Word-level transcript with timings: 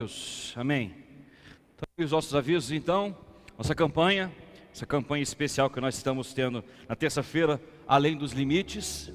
Deus, 0.00 0.54
amém. 0.56 0.94
Então, 1.74 2.04
os 2.04 2.12
nossos 2.12 2.32
avisos, 2.32 2.70
então, 2.70 3.16
nossa 3.56 3.74
campanha, 3.74 4.32
essa 4.72 4.86
campanha 4.86 5.24
especial 5.24 5.68
que 5.68 5.80
nós 5.80 5.96
estamos 5.96 6.32
tendo 6.32 6.62
na 6.88 6.94
terça-feira, 6.94 7.60
além 7.84 8.16
dos 8.16 8.30
limites. 8.30 9.12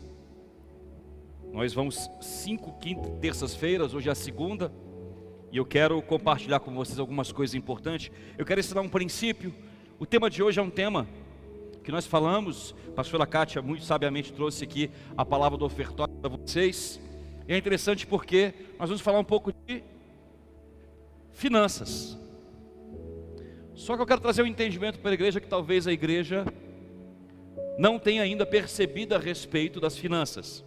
Nós 1.53 1.73
vamos 1.73 2.09
cinco 2.19 2.77
quintas, 2.79 3.09
terças-feiras, 3.21 3.93
hoje 3.93 4.09
é 4.09 4.11
a 4.11 4.15
segunda, 4.15 4.73
e 5.53 5.55
eu 5.55 5.65
quero 5.65 6.01
compartilhar 6.01 6.59
com 6.59 6.75
vocês 6.75 6.99
algumas 6.99 7.31
coisas 7.31 7.55
importantes. 7.55 8.11
Eu 8.37 8.45
quero 8.45 8.59
ensinar 8.59 8.81
um 8.81 8.89
princípio. 8.89 9.55
O 9.97 10.05
tema 10.05 10.29
de 10.29 10.43
hoje 10.43 10.59
é 10.59 10.61
um 10.61 10.69
tema 10.69 11.07
que 11.81 11.93
nós 11.93 12.05
falamos, 12.05 12.75
a 12.89 12.91
pastora 12.91 13.25
Kátia 13.25 13.61
muito 13.61 13.85
sabiamente 13.85 14.33
trouxe 14.33 14.65
aqui 14.65 14.91
a 15.15 15.23
palavra 15.23 15.57
do 15.57 15.63
ofertório 15.63 16.13
para 16.15 16.29
vocês. 16.29 16.99
E 17.47 17.53
é 17.53 17.57
interessante 17.57 18.05
porque 18.05 18.53
nós 18.77 18.89
vamos 18.89 19.01
falar 19.01 19.19
um 19.19 19.23
pouco 19.23 19.53
de 19.65 19.92
finanças. 21.33 22.17
Só 23.73 23.95
que 23.95 24.01
eu 24.01 24.05
quero 24.05 24.21
trazer 24.21 24.43
um 24.43 24.47
entendimento 24.47 24.99
para 24.99 25.11
a 25.11 25.13
igreja 25.13 25.41
que 25.41 25.47
talvez 25.47 25.87
a 25.87 25.91
igreja 25.91 26.45
não 27.77 27.99
tenha 27.99 28.21
ainda 28.21 28.45
percebido 28.45 29.15
a 29.15 29.19
respeito 29.19 29.81
das 29.81 29.97
finanças. 29.97 30.63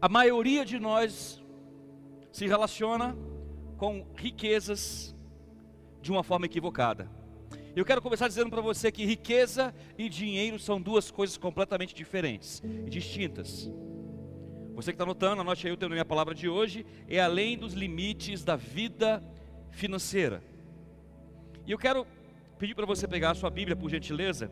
A 0.00 0.08
maioria 0.08 0.64
de 0.64 0.78
nós 0.78 1.42
se 2.30 2.46
relaciona 2.46 3.16
com 3.76 4.06
riquezas 4.16 5.14
de 6.00 6.10
uma 6.10 6.22
forma 6.22 6.46
equivocada. 6.46 7.10
Eu 7.74 7.84
quero 7.84 8.02
começar 8.02 8.28
dizendo 8.28 8.50
para 8.50 8.60
você 8.60 8.92
que 8.92 9.04
riqueza 9.04 9.74
e 9.96 10.08
dinheiro 10.08 10.58
são 10.58 10.80
duas 10.80 11.10
coisas 11.10 11.36
completamente 11.36 11.94
diferentes 11.94 12.62
e 12.86 12.90
distintas. 12.90 13.70
Você 14.74 14.92
que 14.92 14.94
está 14.94 15.04
anotando, 15.04 15.42
anote 15.42 15.66
aí 15.66 15.72
o 15.72 15.76
teu 15.76 15.88
nome, 15.88 16.00
a 16.00 16.04
palavra 16.04 16.34
de 16.34 16.48
hoje 16.48 16.86
é 17.08 17.20
além 17.20 17.58
dos 17.58 17.72
limites 17.74 18.42
da 18.42 18.56
vida 18.56 19.22
financeira. 19.72 20.42
E 21.66 21.72
eu 21.72 21.78
quero 21.78 22.06
pedir 22.58 22.74
para 22.74 22.86
você 22.86 23.08
pegar 23.08 23.32
a 23.32 23.34
sua 23.34 23.50
Bíblia, 23.50 23.76
por 23.76 23.90
gentileza, 23.90 24.50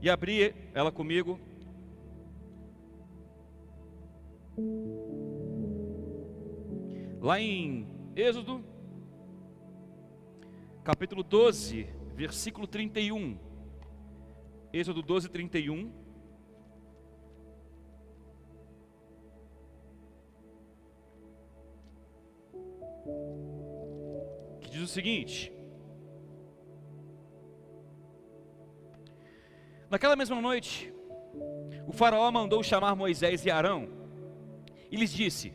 e 0.00 0.08
abrir 0.08 0.54
ela 0.72 0.90
comigo. 0.90 1.38
Lá 7.20 7.38
em 7.38 7.86
Êxodo, 8.16 8.64
capítulo 10.82 11.22
12, 11.22 11.86
versículo 12.14 12.66
31. 12.66 13.38
Êxodo 14.72 15.02
12, 15.02 15.28
31. 15.28 15.99
Diz 24.80 24.90
o 24.90 24.92
seguinte: 24.92 25.52
Naquela 29.90 30.16
mesma 30.16 30.40
noite, 30.40 30.92
o 31.86 31.92
Faraó 31.92 32.30
mandou 32.30 32.62
chamar 32.62 32.94
Moisés 32.96 33.44
e 33.44 33.50
Arão 33.50 33.88
e 34.90 34.96
lhes 34.96 35.12
disse: 35.12 35.52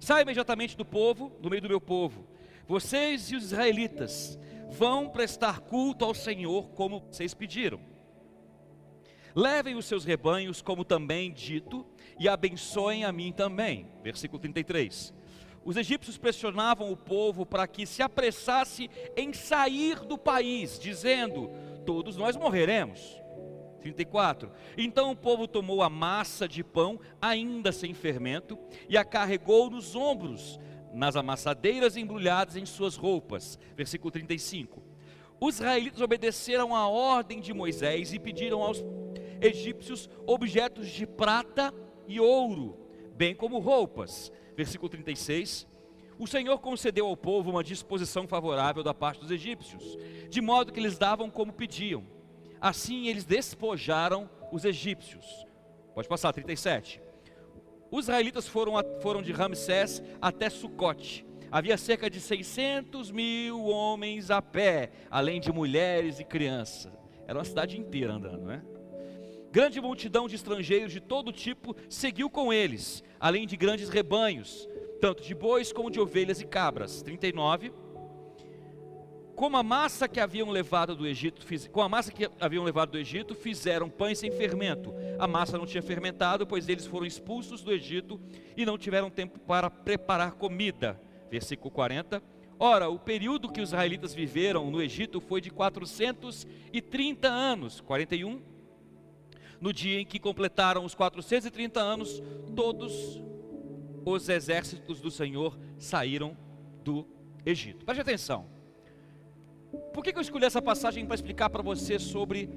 Saia 0.00 0.22
imediatamente 0.22 0.76
do 0.76 0.84
povo, 0.84 1.30
do 1.40 1.48
meio 1.48 1.62
do 1.62 1.68
meu 1.68 1.80
povo. 1.80 2.26
Vocês 2.66 3.30
e 3.30 3.36
os 3.36 3.44
israelitas 3.44 4.38
vão 4.70 5.08
prestar 5.08 5.60
culto 5.60 6.04
ao 6.04 6.14
Senhor 6.14 6.70
como 6.70 7.00
vocês 7.00 7.32
pediram. 7.32 7.80
Levem 9.34 9.76
os 9.76 9.84
seus 9.84 10.04
rebanhos, 10.04 10.62
como 10.62 10.84
também 10.84 11.30
dito, 11.30 11.86
e 12.18 12.26
abençoem 12.26 13.04
a 13.04 13.12
mim 13.12 13.30
também. 13.30 13.86
Versículo 14.02 14.40
33. 14.40 15.14
Os 15.66 15.76
egípcios 15.76 16.16
pressionavam 16.16 16.92
o 16.92 16.96
povo 16.96 17.44
para 17.44 17.66
que 17.66 17.84
se 17.86 18.00
apressasse 18.00 18.88
em 19.16 19.32
sair 19.32 19.98
do 19.98 20.16
país, 20.16 20.78
dizendo: 20.78 21.50
Todos 21.84 22.16
nós 22.16 22.36
morreremos. 22.36 23.20
34. 23.80 24.52
Então 24.78 25.10
o 25.10 25.16
povo 25.16 25.48
tomou 25.48 25.82
a 25.82 25.90
massa 25.90 26.46
de 26.46 26.62
pão, 26.62 27.00
ainda 27.20 27.72
sem 27.72 27.94
fermento, 27.94 28.56
e 28.88 28.96
a 28.96 29.04
carregou 29.04 29.68
nos 29.68 29.96
ombros, 29.96 30.60
nas 30.94 31.16
amassadeiras 31.16 31.96
embrulhadas 31.96 32.54
em 32.54 32.64
suas 32.64 32.94
roupas. 32.94 33.58
Versículo 33.74 34.12
35. 34.12 34.80
Os 35.40 35.56
israelitas 35.56 36.00
obedeceram 36.00 36.76
à 36.76 36.86
ordem 36.88 37.40
de 37.40 37.52
Moisés 37.52 38.12
e 38.12 38.20
pediram 38.20 38.62
aos 38.62 38.84
egípcios 39.40 40.08
objetos 40.26 40.88
de 40.88 41.08
prata 41.08 41.74
e 42.06 42.20
ouro, 42.20 42.78
bem 43.16 43.34
como 43.34 43.58
roupas. 43.58 44.30
Versículo 44.56 44.88
36. 44.88 45.66
O 46.18 46.26
Senhor 46.26 46.58
concedeu 46.58 47.06
ao 47.06 47.16
povo 47.16 47.50
uma 47.50 47.62
disposição 47.62 48.26
favorável 48.26 48.82
da 48.82 48.94
parte 48.94 49.20
dos 49.20 49.30
egípcios, 49.30 49.98
de 50.30 50.40
modo 50.40 50.72
que 50.72 50.80
eles 50.80 50.96
davam 50.96 51.28
como 51.28 51.52
pediam. 51.52 52.04
Assim 52.60 53.08
eles 53.08 53.24
despojaram 53.24 54.30
os 54.50 54.64
egípcios. 54.64 55.46
Pode 55.94 56.08
passar, 56.08 56.32
37. 56.32 57.02
Os 57.90 58.06
israelitas 58.06 58.48
foram, 58.48 58.74
foram 59.00 59.22
de 59.22 59.30
Ramsés 59.30 60.02
até 60.20 60.48
Sucote. 60.48 61.26
Havia 61.50 61.76
cerca 61.76 62.10
de 62.10 62.20
600 62.20 63.10
mil 63.10 63.66
homens 63.66 64.30
a 64.30 64.42
pé, 64.42 64.90
além 65.10 65.40
de 65.40 65.52
mulheres 65.52 66.18
e 66.18 66.24
crianças. 66.24 66.92
Era 67.26 67.38
uma 67.38 67.44
cidade 67.44 67.78
inteira 67.78 68.14
andando, 68.14 68.44
né? 68.44 68.62
Grande 69.56 69.80
multidão 69.80 70.28
de 70.28 70.34
estrangeiros 70.34 70.92
de 70.92 71.00
todo 71.00 71.32
tipo 71.32 71.74
seguiu 71.88 72.28
com 72.28 72.52
eles, 72.52 73.02
além 73.18 73.46
de 73.46 73.56
grandes 73.56 73.88
rebanhos, 73.88 74.68
tanto 75.00 75.22
de 75.22 75.34
bois 75.34 75.72
como 75.72 75.90
de 75.90 75.98
ovelhas 75.98 76.42
e 76.42 76.44
cabras. 76.44 77.00
39 77.00 77.72
como 79.34 79.56
a 79.56 79.62
massa 79.62 80.06
que 80.06 80.20
haviam 80.20 80.50
levado 80.50 80.94
do 80.94 81.06
Egito, 81.06 81.42
com 81.70 81.80
a 81.80 81.88
massa 81.88 82.12
que 82.12 82.28
haviam 82.38 82.64
levado 82.64 82.90
do 82.90 82.98
Egito, 82.98 83.34
fizeram 83.34 83.88
pães 83.88 84.18
sem 84.18 84.30
fermento. 84.30 84.94
A 85.18 85.26
massa 85.26 85.56
não 85.56 85.64
tinha 85.64 85.82
fermentado, 85.82 86.46
pois 86.46 86.68
eles 86.68 86.86
foram 86.86 87.06
expulsos 87.06 87.62
do 87.62 87.72
Egito 87.72 88.20
e 88.58 88.66
não 88.66 88.76
tiveram 88.76 89.08
tempo 89.08 89.38
para 89.38 89.70
preparar 89.70 90.32
comida. 90.32 91.00
Versículo 91.30 91.70
40. 91.70 92.22
Ora, 92.58 92.90
o 92.90 92.98
período 92.98 93.50
que 93.50 93.62
os 93.62 93.70
israelitas 93.70 94.12
viveram 94.12 94.70
no 94.70 94.82
Egito 94.82 95.18
foi 95.18 95.40
de 95.40 95.50
430 95.50 97.26
anos. 97.26 97.80
41. 97.80 98.55
No 99.60 99.72
dia 99.72 100.00
em 100.00 100.06
que 100.06 100.18
completaram 100.18 100.84
os 100.84 100.94
430 100.94 101.80
anos, 101.80 102.22
todos 102.54 103.20
os 104.04 104.28
exércitos 104.28 105.00
do 105.00 105.10
Senhor 105.10 105.58
saíram 105.78 106.36
do 106.84 107.06
Egito. 107.44 107.84
Preste 107.84 108.00
atenção. 108.00 108.46
Por 109.92 110.02
que, 110.04 110.16
eu 110.16 110.20
escolhi 110.20 110.44
essa 110.44 110.62
passagem 110.62 111.04
para 111.04 111.14
explicar 111.14 111.50
para 111.50 111.62
você 111.62 111.98
sobre 111.98 112.48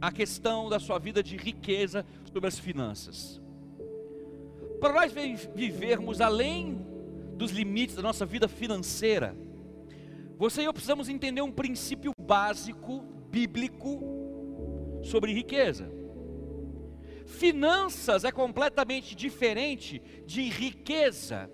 a 0.00 0.12
questão 0.12 0.68
da 0.68 0.78
sua 0.78 0.98
vida 0.98 1.22
de 1.22 1.36
riqueza, 1.36 2.06
sobre 2.32 2.46
as 2.46 2.58
finanças? 2.58 3.40
Para 4.80 4.92
nós 4.92 5.12
vivermos 5.54 6.20
além 6.20 6.78
dos 7.36 7.50
limites 7.50 7.96
da 7.96 8.02
nossa 8.02 8.24
vida 8.24 8.46
financeira, 8.46 9.36
você 10.36 10.62
e 10.62 10.64
eu 10.64 10.72
precisamos 10.72 11.08
entender 11.08 11.42
um 11.42 11.50
princípio 11.50 12.12
básico, 12.20 13.00
bíblico, 13.30 14.23
sobre 15.04 15.32
riqueza. 15.32 15.90
Finanças 17.26 18.24
é 18.24 18.32
completamente 18.32 19.14
diferente 19.14 20.00
de 20.26 20.42
riqueza. 20.42 21.50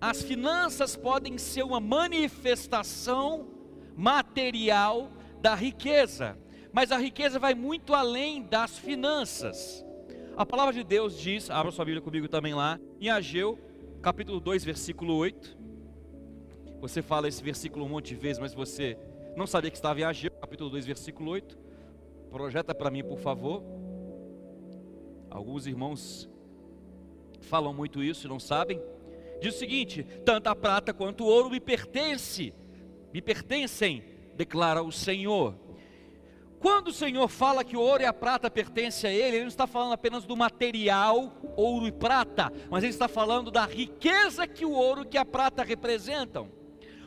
As 0.00 0.22
finanças 0.22 0.96
podem 0.96 1.38
ser 1.38 1.62
uma 1.62 1.80
manifestação 1.80 3.48
material 3.96 5.10
da 5.40 5.54
riqueza, 5.54 6.38
mas 6.72 6.90
a 6.90 6.98
riqueza 6.98 7.38
vai 7.38 7.54
muito 7.54 7.94
além 7.94 8.42
das 8.42 8.78
finanças. 8.78 9.84
A 10.36 10.44
palavra 10.44 10.72
de 10.72 10.82
Deus 10.82 11.18
diz, 11.18 11.48
abra 11.48 11.70
sua 11.70 11.84
Bíblia 11.84 12.02
comigo 12.02 12.28
também 12.28 12.54
lá, 12.54 12.80
em 13.00 13.08
Ageu, 13.08 13.58
capítulo 14.02 14.40
2, 14.40 14.64
versículo 14.64 15.14
8. 15.14 15.56
Você 16.80 17.00
fala 17.00 17.28
esse 17.28 17.42
versículo 17.42 17.84
um 17.84 17.88
monte 17.88 18.08
de 18.08 18.16
vezes, 18.16 18.38
mas 18.38 18.52
você 18.52 18.98
não 19.36 19.46
sabia 19.46 19.70
que 19.70 19.76
estava 19.76 20.00
em 20.00 20.04
Ageu, 20.04 20.30
capítulo 20.32 20.68
2, 20.70 20.84
versículo 20.84 21.30
8. 21.30 21.56
Projeta 22.34 22.74
para 22.74 22.90
mim, 22.90 23.04
por 23.04 23.20
favor. 23.20 23.62
Alguns 25.30 25.68
irmãos 25.68 26.28
falam 27.42 27.72
muito 27.72 28.02
isso 28.02 28.26
e 28.26 28.28
não 28.28 28.40
sabem. 28.40 28.82
Diz 29.40 29.54
o 29.54 29.58
seguinte: 29.60 30.02
tanto 30.24 30.48
a 30.48 30.56
prata 30.56 30.92
quanto 30.92 31.22
o 31.22 31.28
ouro 31.28 31.48
me 31.48 31.60
pertence 31.60 32.52
me 33.12 33.22
pertencem, 33.22 34.02
declara 34.34 34.82
o 34.82 34.90
Senhor. 34.90 35.54
Quando 36.58 36.88
o 36.88 36.92
Senhor 36.92 37.28
fala 37.28 37.62
que 37.62 37.76
o 37.76 37.80
ouro 37.80 38.02
e 38.02 38.06
a 38.06 38.12
prata 38.12 38.50
pertencem 38.50 39.08
a 39.08 39.12
Ele, 39.12 39.36
Ele 39.36 39.40
não 39.42 39.46
está 39.46 39.68
falando 39.68 39.92
apenas 39.92 40.24
do 40.24 40.36
material, 40.36 41.32
ouro 41.56 41.86
e 41.86 41.92
prata, 41.92 42.52
mas 42.68 42.82
Ele 42.82 42.92
está 42.92 43.06
falando 43.06 43.52
da 43.52 43.64
riqueza 43.64 44.44
que 44.44 44.64
o 44.64 44.72
ouro 44.72 45.06
e 45.08 45.16
a 45.16 45.24
prata 45.24 45.62
representam. 45.62 46.63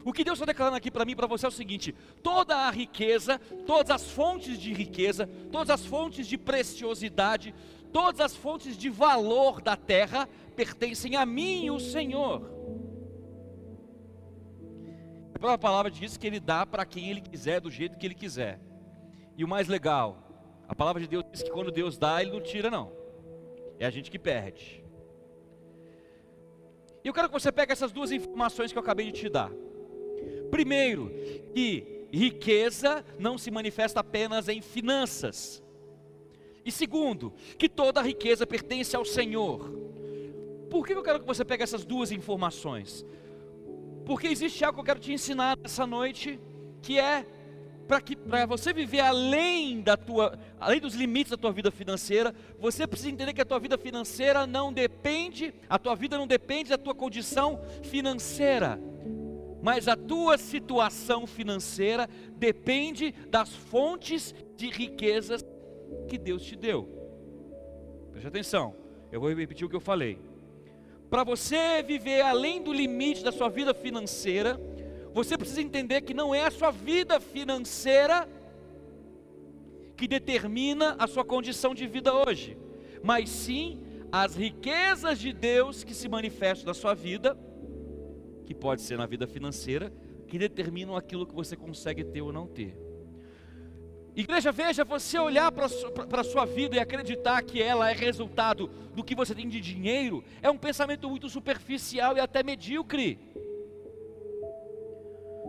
O 0.07 0.13
que 0.13 0.23
Deus 0.23 0.37
está 0.37 0.45
declarando 0.45 0.77
aqui 0.77 0.89
para 0.89 1.03
mim 1.03 1.11
e 1.11 1.15
para 1.17 1.27
você 1.27 1.45
é 1.45 1.49
o 1.49 1.51
seguinte: 1.51 1.93
toda 2.23 2.55
a 2.55 2.71
riqueza, 2.71 3.37
todas 3.65 3.91
as 3.91 4.09
fontes 4.09 4.57
de 4.57 4.71
riqueza, 4.71 5.27
todas 5.51 5.69
as 5.69 5.85
fontes 5.85 6.25
de 6.25 6.37
preciosidade, 6.37 7.53
todas 7.91 8.21
as 8.21 8.33
fontes 8.33 8.77
de 8.77 8.89
valor 8.89 9.59
da 9.59 9.75
terra 9.75 10.29
pertencem 10.55 11.17
a 11.17 11.25
mim, 11.25 11.69
o 11.71 11.77
Senhor. 11.77 12.41
A 15.35 15.39
própria 15.39 15.57
palavra 15.57 15.91
diz 15.91 16.15
que 16.15 16.25
ele 16.25 16.39
dá 16.39 16.65
para 16.65 16.85
quem 16.85 17.09
ele 17.09 17.19
quiser, 17.19 17.59
do 17.59 17.69
jeito 17.69 17.97
que 17.97 18.05
ele 18.05 18.15
quiser. 18.15 18.61
E 19.35 19.43
o 19.43 19.47
mais 19.47 19.67
legal, 19.67 20.63
a 20.69 20.73
palavra 20.73 21.01
de 21.01 21.09
Deus 21.09 21.25
diz 21.33 21.43
que 21.43 21.51
quando 21.51 21.69
Deus 21.69 21.97
dá, 21.97 22.21
ele 22.21 22.31
não 22.31 22.39
tira, 22.39 22.71
não. 22.71 22.93
É 23.77 23.85
a 23.85 23.89
gente 23.89 24.09
que 24.09 24.17
perde. 24.17 24.85
E 27.03 27.09
eu 27.09 27.13
quero 27.13 27.27
que 27.27 27.33
você 27.33 27.51
pegue 27.51 27.73
essas 27.73 27.91
duas 27.91 28.09
informações 28.09 28.71
que 28.71 28.77
eu 28.77 28.81
acabei 28.81 29.11
de 29.11 29.11
te 29.11 29.27
dar. 29.27 29.51
Primeiro, 30.49 31.11
que 31.53 32.07
riqueza 32.11 33.03
não 33.19 33.37
se 33.37 33.51
manifesta 33.51 33.99
apenas 33.99 34.47
em 34.47 34.61
finanças. 34.61 35.63
E 36.65 36.71
segundo, 36.71 37.33
que 37.57 37.69
toda 37.69 38.01
riqueza 38.01 38.45
pertence 38.45 38.95
ao 38.95 39.05
Senhor. 39.05 39.71
Por 40.69 40.85
que 40.85 40.93
eu 40.93 41.03
quero 41.03 41.19
que 41.19 41.25
você 41.25 41.45
pegue 41.45 41.63
essas 41.63 41.85
duas 41.85 42.11
informações? 42.11 43.05
Porque 44.05 44.27
existe 44.27 44.63
algo 44.63 44.75
que 44.75 44.81
eu 44.81 44.85
quero 44.85 44.99
te 44.99 45.13
ensinar 45.13 45.57
nessa 45.57 45.87
noite, 45.87 46.39
que 46.81 46.99
é 46.99 47.25
para 47.87 48.01
que 48.01 48.17
para 48.17 48.45
você 48.45 48.73
viver 48.73 48.99
além 48.99 49.81
da 49.81 49.95
tua, 49.95 50.37
além 50.59 50.79
dos 50.79 50.93
limites 50.93 51.31
da 51.31 51.37
tua 51.37 51.53
vida 51.53 51.71
financeira, 51.71 52.35
você 52.59 52.85
precisa 52.85 53.09
entender 53.09 53.33
que 53.33 53.41
a 53.41 53.45
tua 53.45 53.59
vida 53.59 53.77
financeira 53.77 54.45
não 54.45 54.73
depende, 54.73 55.53
a 55.69 55.79
tua 55.79 55.95
vida 55.95 56.17
não 56.17 56.27
depende 56.27 56.69
da 56.69 56.77
tua 56.77 56.93
condição 56.93 57.61
financeira, 57.83 58.77
mas 59.67 59.85
a 59.89 59.97
tua 59.97 60.37
situação 60.37 61.27
financeira 61.27 62.07
depende 62.37 63.11
das 63.29 63.53
fontes 63.53 64.33
de 64.55 64.69
riquezas 64.69 65.43
que 66.07 66.17
Deus 66.17 66.41
te 66.43 66.55
deu. 66.55 66.87
Preste 68.11 68.27
atenção, 68.27 68.73
eu 69.11 69.19
vou 69.19 69.27
repetir 69.27 69.67
o 69.67 69.69
que 69.69 69.75
eu 69.75 69.81
falei. 69.81 70.21
Para 71.09 71.25
você 71.25 71.83
viver 71.83 72.21
além 72.21 72.63
do 72.63 72.71
limite 72.71 73.25
da 73.25 73.31
sua 73.33 73.49
vida 73.49 73.73
financeira, 73.73 74.57
você 75.13 75.37
precisa 75.37 75.61
entender 75.61 75.99
que 75.99 76.13
não 76.13 76.33
é 76.33 76.45
a 76.45 76.51
sua 76.51 76.71
vida 76.71 77.19
financeira 77.19 78.25
que 79.97 80.07
determina 80.07 80.95
a 80.97 81.07
sua 81.07 81.25
condição 81.25 81.75
de 81.75 81.85
vida 81.85 82.13
hoje, 82.13 82.57
mas 83.03 83.29
sim 83.29 83.81
as 84.13 84.33
riquezas 84.33 85.19
de 85.19 85.33
Deus 85.33 85.83
que 85.83 85.93
se 85.93 86.07
manifestam 86.07 86.67
na 86.67 86.73
sua 86.73 86.93
vida, 86.93 87.37
que 88.47 88.55
pode 88.55 88.81
ser 88.81 88.97
na 88.97 89.05
vida 89.05 89.27
financeira, 89.27 89.91
que 90.25 90.39
determinam 90.39 90.95
aquilo 90.95 91.27
que 91.27 91.35
você 91.35 91.53
consegue 91.53 92.01
ter 92.05 92.21
ou 92.21 92.31
não 92.31 92.47
ter. 92.47 92.79
Igreja, 94.15 94.53
veja, 94.53 94.85
você 94.85 95.19
olhar 95.19 95.51
para 95.51 95.65
a 95.65 96.23
sua 96.23 96.45
vida 96.45 96.77
e 96.77 96.79
acreditar 96.79 97.43
que 97.43 97.61
ela 97.61 97.91
é 97.91 97.93
resultado 97.93 98.67
do 98.95 99.03
que 99.03 99.13
você 99.13 99.35
tem 99.35 99.49
de 99.49 99.59
dinheiro, 99.59 100.23
é 100.41 100.49
um 100.49 100.57
pensamento 100.57 101.09
muito 101.09 101.29
superficial 101.29 102.15
e 102.15 102.21
até 102.21 102.41
medíocre. 102.41 103.19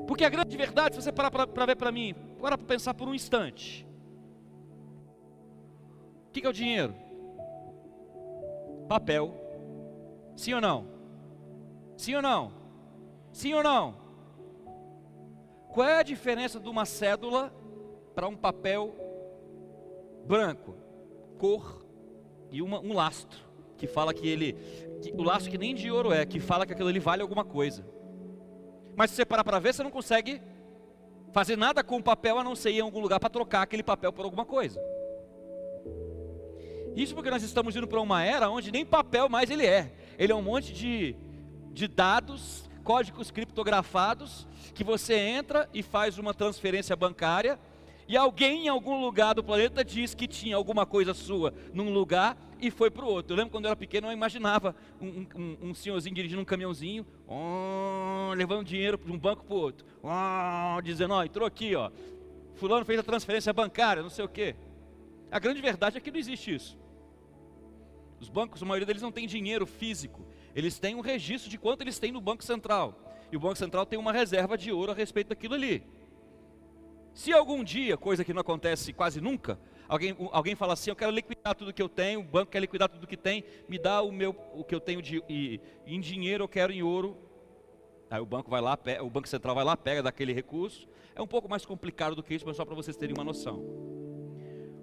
Porque 0.08 0.24
a 0.24 0.28
grande 0.28 0.56
verdade, 0.56 0.96
se 0.96 1.02
você 1.02 1.12
parar 1.12 1.30
para 1.30 1.66
ver 1.66 1.76
para 1.76 1.92
mim, 1.92 2.16
para 2.40 2.58
pensar 2.58 2.94
por 2.94 3.06
um 3.06 3.14
instante. 3.14 3.86
O 6.26 6.32
que, 6.32 6.40
que 6.40 6.46
é 6.46 6.50
o 6.50 6.52
dinheiro? 6.52 6.94
Papel. 8.88 9.34
Sim 10.36 10.54
ou 10.54 10.60
não? 10.60 10.88
Sim 11.96 12.16
ou 12.16 12.22
não? 12.22 12.58
Sim 13.38 13.54
ou 13.54 13.62
não? 13.62 13.94
Qual 15.72 15.86
é 15.86 16.00
a 16.00 16.02
diferença 16.02 16.58
de 16.58 16.68
uma 16.68 16.84
cédula 16.84 17.54
para 18.12 18.26
um 18.26 18.34
papel 18.34 18.92
branco, 20.26 20.74
cor 21.38 21.86
e 22.50 22.60
uma, 22.60 22.80
um 22.80 22.92
lastro, 22.92 23.38
que 23.76 23.86
fala 23.86 24.12
que 24.12 24.26
ele, 24.26 24.54
que, 25.00 25.12
o 25.12 25.22
lastro 25.22 25.52
que 25.52 25.56
nem 25.56 25.72
de 25.72 25.88
ouro 25.88 26.12
é, 26.12 26.26
que 26.26 26.40
fala 26.40 26.66
que 26.66 26.72
aquilo 26.72 26.88
ali 26.88 26.98
vale 26.98 27.22
alguma 27.22 27.44
coisa. 27.44 27.86
Mas 28.96 29.10
se 29.10 29.16
você 29.16 29.24
parar 29.24 29.44
para 29.44 29.60
ver, 29.60 29.72
você 29.72 29.84
não 29.84 29.90
consegue 29.92 30.42
fazer 31.30 31.56
nada 31.56 31.84
com 31.84 31.98
o 31.98 32.02
papel 32.02 32.40
a 32.40 32.42
não 32.42 32.56
ser 32.56 32.72
ir 32.72 32.78
em 32.78 32.80
algum 32.80 32.98
lugar 32.98 33.20
para 33.20 33.30
trocar 33.30 33.62
aquele 33.62 33.84
papel 33.84 34.12
por 34.12 34.24
alguma 34.24 34.44
coisa. 34.44 34.82
Isso 36.96 37.14
porque 37.14 37.30
nós 37.30 37.44
estamos 37.44 37.76
indo 37.76 37.86
para 37.86 38.00
uma 38.00 38.20
era 38.20 38.50
onde 38.50 38.72
nem 38.72 38.84
papel 38.84 39.28
mais 39.28 39.48
ele 39.48 39.64
é. 39.64 39.92
Ele 40.18 40.32
é 40.32 40.34
um 40.34 40.42
monte 40.42 40.72
de, 40.72 41.14
de 41.70 41.86
dados, 41.86 42.67
códigos 42.88 43.30
criptografados, 43.30 44.48
que 44.72 44.82
você 44.82 45.14
entra 45.14 45.68
e 45.74 45.82
faz 45.82 46.16
uma 46.16 46.32
transferência 46.32 46.96
bancária 46.96 47.60
e 48.08 48.16
alguém 48.16 48.64
em 48.64 48.68
algum 48.68 48.98
lugar 48.98 49.34
do 49.34 49.44
planeta 49.44 49.84
diz 49.84 50.14
que 50.14 50.26
tinha 50.26 50.56
alguma 50.56 50.86
coisa 50.86 51.12
sua 51.12 51.52
num 51.74 51.92
lugar 51.92 52.34
e 52.58 52.70
foi 52.70 52.90
para 52.90 53.04
o 53.04 53.08
outro. 53.08 53.34
Eu 53.34 53.36
lembro 53.36 53.50
quando 53.50 53.66
eu 53.66 53.72
era 53.72 53.76
pequeno, 53.76 54.06
eu 54.06 54.12
imaginava 54.12 54.74
um, 54.98 55.26
um, 55.36 55.56
um 55.64 55.74
senhorzinho 55.74 56.14
dirigindo 56.14 56.40
um 56.40 56.46
caminhãozinho, 56.46 57.04
levando 58.34 58.64
dinheiro 58.64 58.96
de 58.96 59.12
um 59.12 59.18
banco 59.18 59.44
para 59.44 59.54
o 59.54 59.58
outro, 59.58 59.84
dizendo: 60.82 61.12
Ó, 61.12 61.22
entrou 61.22 61.46
aqui, 61.46 61.74
ó, 61.74 61.90
Fulano 62.54 62.86
fez 62.86 62.98
a 62.98 63.02
transferência 63.02 63.52
bancária, 63.52 64.02
não 64.02 64.08
sei 64.08 64.24
o 64.24 64.28
quê. 64.30 64.56
A 65.30 65.38
grande 65.38 65.60
verdade 65.60 65.98
é 65.98 66.00
que 66.00 66.10
não 66.10 66.18
existe 66.18 66.54
isso. 66.54 66.78
Os 68.18 68.30
bancos, 68.30 68.62
a 68.62 68.64
maioria 68.64 68.86
deles 68.86 69.02
não 69.02 69.12
tem 69.12 69.26
dinheiro 69.26 69.66
físico, 69.66 70.24
eles 70.54 70.78
têm 70.78 70.94
um 70.94 71.00
registro 71.00 71.50
de 71.50 71.58
quanto 71.58 71.82
eles 71.82 71.98
têm 71.98 72.12
no 72.12 72.20
Banco 72.20 72.44
Central. 72.44 72.94
E 73.30 73.36
o 73.36 73.40
Banco 73.40 73.56
Central 73.56 73.84
tem 73.84 73.98
uma 73.98 74.12
reserva 74.12 74.56
de 74.56 74.72
ouro 74.72 74.92
a 74.92 74.94
respeito 74.94 75.28
daquilo 75.28 75.54
ali. 75.54 75.82
Se 77.12 77.32
algum 77.32 77.64
dia, 77.64 77.96
coisa 77.96 78.24
que 78.24 78.32
não 78.32 78.40
acontece 78.40 78.92
quase 78.92 79.20
nunca, 79.20 79.58
alguém, 79.88 80.16
alguém 80.30 80.54
fala 80.54 80.74
assim, 80.74 80.90
eu 80.90 80.96
quero 80.96 81.10
liquidar 81.10 81.54
tudo 81.54 81.72
que 81.72 81.82
eu 81.82 81.88
tenho, 81.88 82.20
o 82.20 82.22
banco 82.22 82.52
quer 82.52 82.60
liquidar 82.60 82.88
tudo 82.88 83.06
que 83.06 83.16
tem, 83.16 83.44
me 83.68 83.78
dá 83.78 84.02
o 84.02 84.12
meu 84.12 84.36
o 84.54 84.62
que 84.62 84.74
eu 84.74 84.80
tenho 84.80 85.02
de 85.02 85.22
e, 85.28 85.60
em 85.86 86.00
dinheiro, 86.00 86.44
eu 86.44 86.48
quero 86.48 86.72
em 86.72 86.82
ouro. 86.82 87.16
Aí 88.10 88.20
o 88.20 88.26
banco 88.26 88.48
vai 88.48 88.60
lá, 88.60 88.78
o 89.02 89.10
Banco 89.10 89.28
Central 89.28 89.54
vai 89.54 89.64
lá, 89.64 89.76
pega 89.76 90.02
daquele 90.02 90.32
recurso. 90.32 90.88
É 91.14 91.20
um 91.20 91.26
pouco 91.26 91.48
mais 91.48 91.66
complicado 91.66 92.14
do 92.14 92.22
que 92.22 92.34
isso, 92.34 92.46
mas 92.46 92.56
só 92.56 92.64
para 92.64 92.74
vocês 92.74 92.96
terem 92.96 93.14
uma 93.14 93.24
noção. 93.24 93.62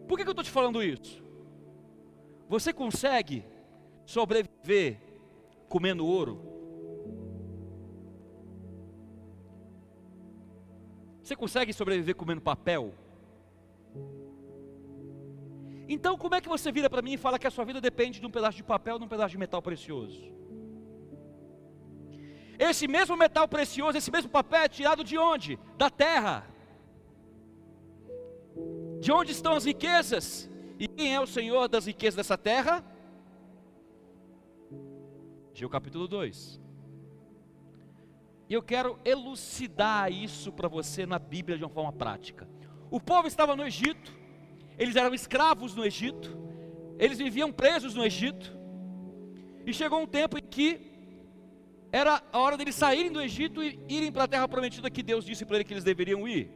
Por 0.08 0.18
que, 0.18 0.24
que 0.24 0.30
eu 0.30 0.34
estou 0.34 0.44
te 0.44 0.52
falando 0.52 0.84
isso? 0.84 1.24
Você 2.48 2.72
consegue 2.72 3.46
sobreviver 4.06 5.00
comendo 5.76 6.08
ouro? 6.08 6.34
Você 11.22 11.36
consegue 11.36 11.74
sobreviver 11.74 12.16
comendo 12.16 12.40
papel? 12.40 12.94
Então, 15.96 16.18
como 16.18 16.36
é 16.36 16.40
que 16.40 16.48
você 16.48 16.72
vira 16.72 16.90
para 16.90 17.02
mim 17.02 17.16
e 17.16 17.24
fala 17.26 17.38
que 17.38 17.50
a 17.50 17.52
sua 17.52 17.66
vida 17.66 17.82
depende 17.82 18.22
de 18.22 18.26
um 18.26 18.32
pedaço 18.38 18.56
de 18.56 18.64
papel, 18.64 18.98
de 18.98 19.04
um 19.04 19.14
pedaço 19.14 19.32
de 19.32 19.38
metal 19.38 19.62
precioso? 19.62 20.24
Esse 22.58 22.88
mesmo 22.88 23.18
metal 23.18 23.46
precioso, 23.46 23.98
esse 23.98 24.10
mesmo 24.10 24.30
papel 24.30 24.62
é 24.62 24.70
tirado 24.70 25.04
de 25.04 25.18
onde? 25.18 25.60
Da 25.78 25.90
terra. 25.90 26.48
De 29.02 29.12
onde 29.12 29.34
estão 29.34 29.54
as 29.60 29.66
riquezas? 29.66 30.50
E 30.80 30.88
quem 30.88 31.14
é 31.14 31.20
o 31.20 31.28
Senhor 31.28 31.68
das 31.68 31.86
riquezas 31.86 32.16
dessa 32.16 32.38
terra? 32.38 32.95
Geu 35.56 35.70
capítulo 35.70 36.06
2. 36.06 36.60
E 38.50 38.54
eu 38.54 38.62
quero 38.62 39.00
elucidar 39.06 40.12
isso 40.12 40.52
para 40.52 40.68
você 40.68 41.06
na 41.06 41.18
Bíblia 41.18 41.58
de 41.58 41.64
uma 41.64 41.70
forma 41.70 41.94
prática. 41.94 42.46
O 42.92 43.00
povo 43.00 43.26
estava 43.26 43.56
no 43.56 43.66
Egito, 43.66 44.14
eles 44.78 44.98
eram 44.98 45.16
escravos 45.16 45.74
no 45.74 45.86
Egito, 45.86 46.38
eles 47.00 47.18
viviam 47.18 47.54
presos 47.54 47.96
no 47.96 48.04
Egito, 48.04 48.54
e 49.66 49.74
chegou 49.74 50.02
um 50.02 50.06
tempo 50.06 50.38
em 50.38 50.42
que 50.42 50.92
era 51.90 52.22
a 52.34 52.38
hora 52.38 52.58
deles 52.58 52.76
saírem 52.76 53.10
do 53.10 53.22
Egito 53.22 53.64
e 53.64 53.80
irem 53.88 54.12
para 54.12 54.26
a 54.26 54.28
terra 54.28 54.50
prometida 54.50 54.92
que 54.92 55.02
Deus 55.02 55.24
disse 55.24 55.46
para 55.46 55.56
eles 55.56 55.68
que 55.68 55.74
eles 55.74 55.86
deveriam 55.86 56.28
ir. 56.28 56.52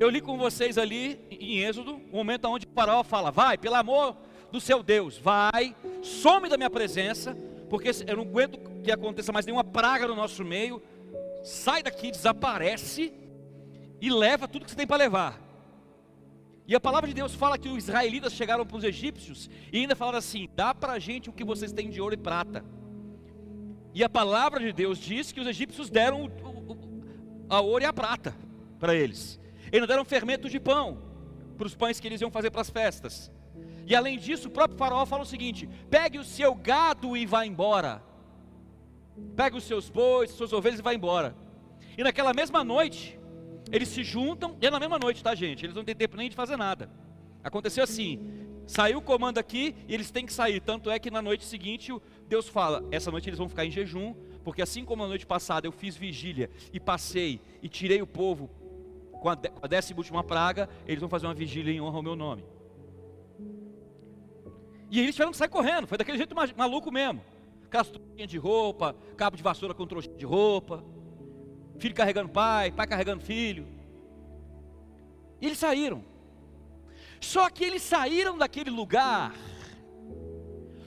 Eu 0.00 0.08
li 0.08 0.22
com 0.22 0.38
vocês 0.38 0.78
ali 0.78 1.20
em 1.30 1.58
Êxodo, 1.58 1.96
um 1.96 2.16
momento 2.16 2.48
onde 2.48 2.66
o 2.66 2.70
faraó 2.70 3.04
fala: 3.04 3.30
Vai, 3.30 3.58
pelo 3.58 3.74
amor 3.74 4.16
do 4.50 4.60
seu 4.60 4.82
Deus, 4.82 5.16
vai, 5.16 5.74
some 6.02 6.48
da 6.48 6.56
minha 6.56 6.70
presença, 6.70 7.36
porque 7.68 7.90
eu 8.06 8.16
não 8.16 8.24
aguento 8.24 8.58
que 8.82 8.90
aconteça 8.90 9.32
mais 9.32 9.46
nenhuma 9.46 9.64
praga 9.64 10.08
no 10.08 10.14
nosso 10.14 10.44
meio. 10.44 10.82
Sai 11.42 11.82
daqui, 11.82 12.10
desaparece 12.10 13.12
e 14.00 14.10
leva 14.10 14.48
tudo 14.48 14.64
que 14.64 14.70
você 14.70 14.76
tem 14.76 14.86
para 14.86 14.96
levar. 14.96 15.40
E 16.66 16.74
a 16.74 16.80
palavra 16.80 17.08
de 17.08 17.14
Deus 17.14 17.34
fala 17.34 17.58
que 17.58 17.68
os 17.68 17.78
israelitas 17.78 18.32
chegaram 18.32 18.64
para 18.64 18.76
os 18.76 18.84
egípcios 18.84 19.50
e 19.72 19.78
ainda 19.78 19.96
falaram 19.96 20.18
assim: 20.18 20.48
dá 20.54 20.74
para 20.74 20.92
a 20.92 20.98
gente 20.98 21.28
o 21.28 21.32
que 21.32 21.44
vocês 21.44 21.72
têm 21.72 21.90
de 21.90 22.00
ouro 22.00 22.14
e 22.14 22.16
prata. 22.16 22.64
E 23.92 24.04
a 24.04 24.08
palavra 24.08 24.60
de 24.60 24.72
Deus 24.72 24.98
diz 24.98 25.32
que 25.32 25.40
os 25.40 25.46
egípcios 25.46 25.90
deram 25.90 26.24
o, 26.24 26.26
o, 26.26 27.04
a 27.48 27.60
ouro 27.60 27.82
e 27.82 27.86
a 27.86 27.92
prata 27.92 28.36
para 28.78 28.94
eles. 28.94 29.40
Eles 29.72 29.88
deram 29.88 30.04
fermento 30.04 30.48
de 30.48 30.60
pão 30.60 31.02
para 31.56 31.66
os 31.66 31.74
pães 31.74 31.98
que 31.98 32.06
eles 32.06 32.20
iam 32.20 32.30
fazer 32.30 32.50
para 32.50 32.60
as 32.60 32.70
festas. 32.70 33.30
E 33.90 33.96
além 33.96 34.16
disso, 34.16 34.46
o 34.46 34.50
próprio 34.52 34.78
faraó 34.78 35.04
fala 35.04 35.24
o 35.24 35.26
seguinte: 35.26 35.68
pegue 35.90 36.16
o 36.16 36.22
seu 36.24 36.54
gado 36.54 37.16
e 37.16 37.26
vá 37.26 37.44
embora. 37.44 38.00
Pegue 39.34 39.56
os 39.56 39.64
seus 39.64 39.90
bois, 39.90 40.30
suas 40.30 40.52
ovelhas 40.52 40.78
e 40.78 40.82
vá 40.82 40.94
embora. 40.94 41.34
E 41.98 42.04
naquela 42.04 42.32
mesma 42.32 42.62
noite, 42.62 43.18
eles 43.72 43.88
se 43.88 44.04
juntam, 44.04 44.56
e 44.62 44.66
é 44.66 44.70
na 44.70 44.78
mesma 44.78 44.96
noite, 44.96 45.24
tá 45.24 45.34
gente? 45.34 45.66
Eles 45.66 45.74
não 45.74 45.82
têm 45.82 45.96
tempo 45.96 46.16
nem 46.16 46.30
de 46.30 46.36
fazer 46.36 46.56
nada. 46.56 46.88
Aconteceu 47.42 47.82
assim: 47.82 48.20
saiu 48.64 48.98
o 48.98 49.02
comando 49.02 49.38
aqui 49.38 49.74
e 49.88 49.92
eles 49.92 50.12
têm 50.12 50.24
que 50.24 50.32
sair. 50.32 50.60
Tanto 50.60 50.88
é 50.88 50.96
que 51.00 51.10
na 51.10 51.20
noite 51.20 51.44
seguinte, 51.44 51.92
Deus 52.28 52.48
fala: 52.48 52.86
essa 52.92 53.10
noite 53.10 53.28
eles 53.28 53.40
vão 53.40 53.48
ficar 53.48 53.66
em 53.66 53.72
jejum, 53.72 54.14
porque 54.44 54.62
assim 54.62 54.84
como 54.84 55.02
na 55.02 55.08
noite 55.08 55.26
passada 55.26 55.66
eu 55.66 55.72
fiz 55.72 55.96
vigília 55.96 56.48
e 56.72 56.78
passei 56.78 57.40
e 57.60 57.68
tirei 57.68 58.00
o 58.00 58.06
povo 58.06 58.48
com 59.20 59.28
a, 59.28 59.36
com 59.36 59.64
a 59.64 59.66
décima 59.66 59.98
última 59.98 60.22
praga, 60.22 60.68
eles 60.86 61.00
vão 61.00 61.08
fazer 61.08 61.26
uma 61.26 61.34
vigília 61.34 61.72
em 61.72 61.80
honra 61.80 61.96
ao 61.96 62.02
meu 62.04 62.14
nome. 62.14 62.44
E 64.90 64.98
eles 64.98 65.14
tiveram 65.14 65.30
que 65.30 65.38
sair 65.38 65.48
correndo, 65.48 65.86
foi 65.86 65.96
daquele 65.96 66.18
jeito 66.18 66.34
maluco 66.56 66.90
mesmo. 66.90 67.22
Casturinha 67.70 68.26
de 68.26 68.36
roupa, 68.36 68.96
cabo 69.16 69.36
de 69.36 69.42
vassoura 69.42 69.72
com 69.72 69.86
trouxa 69.86 70.10
de 70.10 70.26
roupa, 70.26 70.84
filho 71.78 71.94
carregando 71.94 72.28
pai, 72.28 72.72
pai 72.72 72.86
carregando 72.88 73.22
filho. 73.22 73.68
E 75.40 75.46
eles 75.46 75.58
saíram. 75.58 76.04
Só 77.20 77.48
que 77.48 77.64
eles 77.64 77.82
saíram 77.82 78.36
daquele 78.36 78.70
lugar 78.70 79.32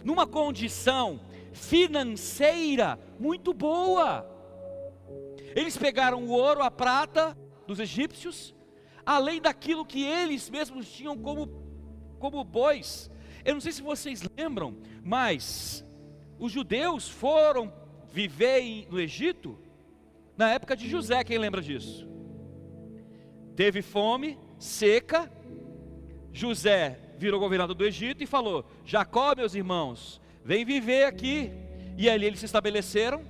numa 0.04 0.28
condição 0.28 1.22
financeira 1.54 3.00
muito 3.18 3.54
boa. 3.54 4.30
Eles 5.56 5.78
pegaram 5.78 6.24
o 6.24 6.30
ouro, 6.30 6.62
a 6.62 6.70
prata 6.70 7.38
dos 7.66 7.80
egípcios, 7.80 8.54
além 9.06 9.42
daquilo 9.42 9.86
que 9.86 10.04
eles 10.04 10.50
mesmos 10.50 10.92
tinham 10.92 11.18
como, 11.18 11.48
como 12.20 12.44
bois. 12.44 13.10
Eu 13.46 13.54
não 13.54 13.62
sei 13.62 13.72
se 13.72 13.82
vocês 13.82 14.22
lembram, 14.38 14.78
mas 15.04 15.86
os 16.40 16.52
judeus 16.52 17.10
foram 17.10 17.74
viver 18.12 18.88
no 18.90 19.00
Egito 19.00 19.58
na 20.36 20.52
época 20.52 20.76
de 20.76 20.90
José, 20.90 21.24
quem 21.24 21.38
lembra 21.38 21.62
disso? 21.62 22.08
Teve 23.56 23.82
fome, 23.82 24.40
seca, 24.58 25.32
José 26.32 27.00
virou 27.18 27.40
governador 27.40 27.76
do 27.76 27.86
Egito 27.86 28.24
e 28.24 28.28
falou: 28.28 28.66
Jacó, 28.84 29.36
meus 29.36 29.54
irmãos, 29.54 30.20
vem 30.44 30.66
viver 30.66 31.06
aqui. 31.06 31.52
E 31.96 32.10
ali 32.10 32.26
eles 32.26 32.40
se 32.40 32.46
estabeleceram. 32.46 33.24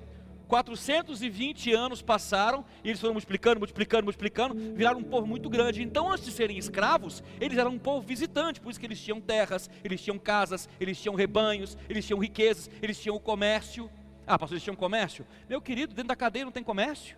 420 0.53 1.73
anos 1.73 2.03
passaram 2.03 2.63
e 2.83 2.89
eles 2.89 3.01
foram 3.01 3.15
multiplicando, 3.15 3.59
multiplicando, 3.59 4.03
multiplicando, 4.03 4.53
viraram 4.75 4.99
um 4.99 5.03
povo 5.03 5.25
muito 5.25 5.49
grande. 5.49 5.81
Então, 5.81 6.11
antes 6.11 6.25
de 6.25 6.31
serem 6.31 6.59
escravos, 6.59 7.23
eles 7.41 7.57
eram 7.57 7.71
um 7.71 7.79
povo 7.79 8.05
visitante, 8.05 8.61
por 8.61 8.69
isso 8.69 8.79
que 8.79 8.85
eles 8.85 9.01
tinham 9.01 9.19
terras, 9.19 9.67
eles 9.83 9.99
tinham 9.99 10.19
casas, 10.19 10.69
eles 10.79 11.01
tinham 11.01 11.15
rebanhos, 11.15 11.75
eles 11.89 12.05
tinham 12.05 12.19
riquezas, 12.19 12.69
eles 12.83 13.01
tinham 13.01 13.15
o 13.15 13.19
comércio. 13.19 13.89
Ah, 14.27 14.37
pastor, 14.37 14.53
eles 14.53 14.63
tinham 14.63 14.75
comércio? 14.75 15.25
Meu 15.49 15.59
querido, 15.59 15.95
dentro 15.95 16.09
da 16.09 16.15
cadeia 16.15 16.45
não 16.45 16.51
tem 16.51 16.63
comércio. 16.63 17.17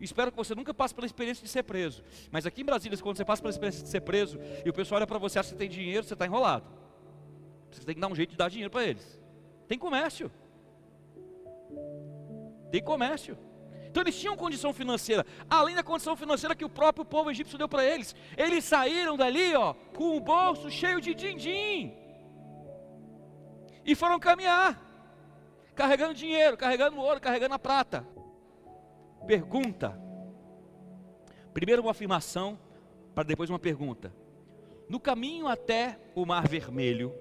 Espero 0.00 0.30
que 0.30 0.36
você 0.38 0.54
nunca 0.54 0.72
passe 0.72 0.94
pela 0.94 1.06
experiência 1.06 1.44
de 1.44 1.50
ser 1.50 1.64
preso. 1.64 2.02
Mas 2.30 2.46
aqui 2.46 2.62
em 2.62 2.64
Brasília, 2.64 2.96
quando 2.96 3.18
você 3.18 3.24
passa 3.24 3.42
pela 3.42 3.50
experiência 3.50 3.82
de 3.82 3.90
ser 3.90 4.00
preso 4.00 4.38
e 4.64 4.70
o 4.70 4.72
pessoal 4.72 4.96
olha 4.96 5.06
para 5.06 5.18
você, 5.18 5.38
acha 5.38 5.50
que 5.50 5.56
você 5.56 5.58
tem 5.58 5.68
dinheiro, 5.68 6.06
você 6.06 6.14
está 6.14 6.24
enrolado. 6.24 6.64
Você 7.70 7.84
tem 7.84 7.94
que 7.94 8.00
dar 8.00 8.08
um 8.08 8.14
jeito 8.14 8.30
de 8.30 8.36
dar 8.38 8.48
dinheiro 8.48 8.70
para 8.70 8.82
eles. 8.86 9.20
Tem 9.68 9.78
comércio. 9.78 10.32
Tem 12.70 12.82
comércio. 12.82 13.38
Então 13.86 14.02
eles 14.02 14.18
tinham 14.18 14.36
condição 14.36 14.74
financeira, 14.74 15.24
além 15.48 15.74
da 15.74 15.82
condição 15.82 16.14
financeira 16.14 16.54
que 16.54 16.64
o 16.64 16.68
próprio 16.68 17.04
povo 17.04 17.30
egípcio 17.30 17.56
deu 17.56 17.68
para 17.68 17.84
eles. 17.84 18.14
Eles 18.36 18.64
saíram 18.64 19.16
dali, 19.16 19.54
ó, 19.54 19.72
com 19.94 20.16
o 20.16 20.20
bolso 20.20 20.70
cheio 20.70 21.00
de 21.00 21.14
din-din. 21.14 21.94
E 23.84 23.94
foram 23.94 24.18
caminhar, 24.18 24.82
carregando 25.74 26.12
dinheiro, 26.12 26.56
carregando 26.56 27.00
ouro, 27.00 27.20
carregando 27.20 27.54
a 27.54 27.58
prata. 27.58 28.06
Pergunta. 29.26 29.98
Primeiro 31.54 31.80
uma 31.80 31.92
afirmação, 31.92 32.58
para 33.14 33.24
depois 33.24 33.48
uma 33.48 33.58
pergunta. 33.58 34.12
No 34.90 35.00
caminho 35.00 35.48
até 35.48 35.98
o 36.14 36.26
Mar 36.26 36.46
Vermelho, 36.46 37.14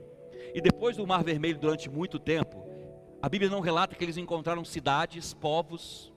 e 0.53 0.59
depois 0.59 0.97
do 0.97 1.07
Mar 1.07 1.23
Vermelho 1.23 1.57
durante 1.57 1.89
muito 1.89 2.19
tempo, 2.19 2.64
a 3.25 3.27
Bíblia 3.27 3.49
não 3.49 3.59
relata 3.59 3.95
que 3.95 4.03
eles 4.03 4.17
encontraram 4.17 4.63
cidades, 4.63 5.33
povos, 5.33 6.13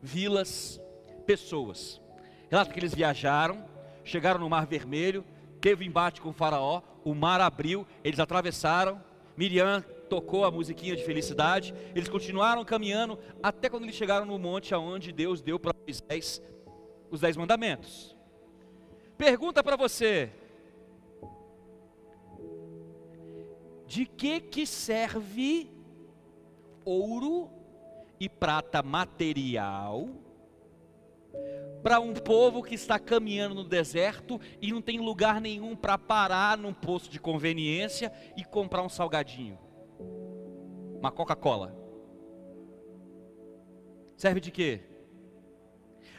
vilas, 0.00 0.80
pessoas. 1.26 2.00
Relata 2.48 2.72
que 2.72 2.78
eles 2.78 2.94
viajaram, 2.94 3.64
chegaram 4.04 4.38
no 4.38 4.48
Mar 4.48 4.64
Vermelho, 4.64 5.24
teve 5.60 5.84
embate 5.84 6.20
com 6.20 6.28
o 6.28 6.32
Faraó, 6.32 6.80
o 7.04 7.12
mar 7.12 7.40
abriu, 7.40 7.84
eles 8.04 8.20
atravessaram, 8.20 9.02
Miriam 9.36 9.82
tocou 10.08 10.44
a 10.44 10.50
musiquinha 10.52 10.94
de 10.94 11.02
felicidade, 11.02 11.74
eles 11.92 12.08
continuaram 12.08 12.64
caminhando 12.64 13.18
até 13.42 13.68
quando 13.68 13.82
eles 13.82 13.96
chegaram 13.96 14.24
no 14.24 14.38
monte 14.38 14.72
aonde 14.72 15.10
Deus 15.10 15.42
deu 15.42 15.58
para 15.58 15.74
Moisés 15.84 16.40
os 17.10 17.18
dez 17.18 17.36
mandamentos. 17.36 18.16
Pergunta 19.18 19.60
para 19.60 19.74
você: 19.74 20.30
de 23.88 24.06
que 24.06 24.38
que 24.38 24.64
serve 24.64 25.73
ouro 26.84 27.50
e 28.18 28.28
prata 28.28 28.82
material 28.82 30.08
para 31.82 32.00
um 32.00 32.14
povo 32.14 32.62
que 32.62 32.74
está 32.74 32.98
caminhando 32.98 33.54
no 33.54 33.64
deserto 33.64 34.40
e 34.60 34.72
não 34.72 34.80
tem 34.80 34.98
lugar 34.98 35.40
nenhum 35.40 35.76
para 35.76 35.98
parar 35.98 36.56
num 36.56 36.72
posto 36.72 37.10
de 37.10 37.20
conveniência 37.20 38.12
e 38.36 38.44
comprar 38.44 38.82
um 38.82 38.88
salgadinho? 38.88 39.58
uma 41.04 41.12
Coca-Cola. 41.12 41.76
Serve 44.16 44.40
de 44.40 44.50
quê? 44.50 44.80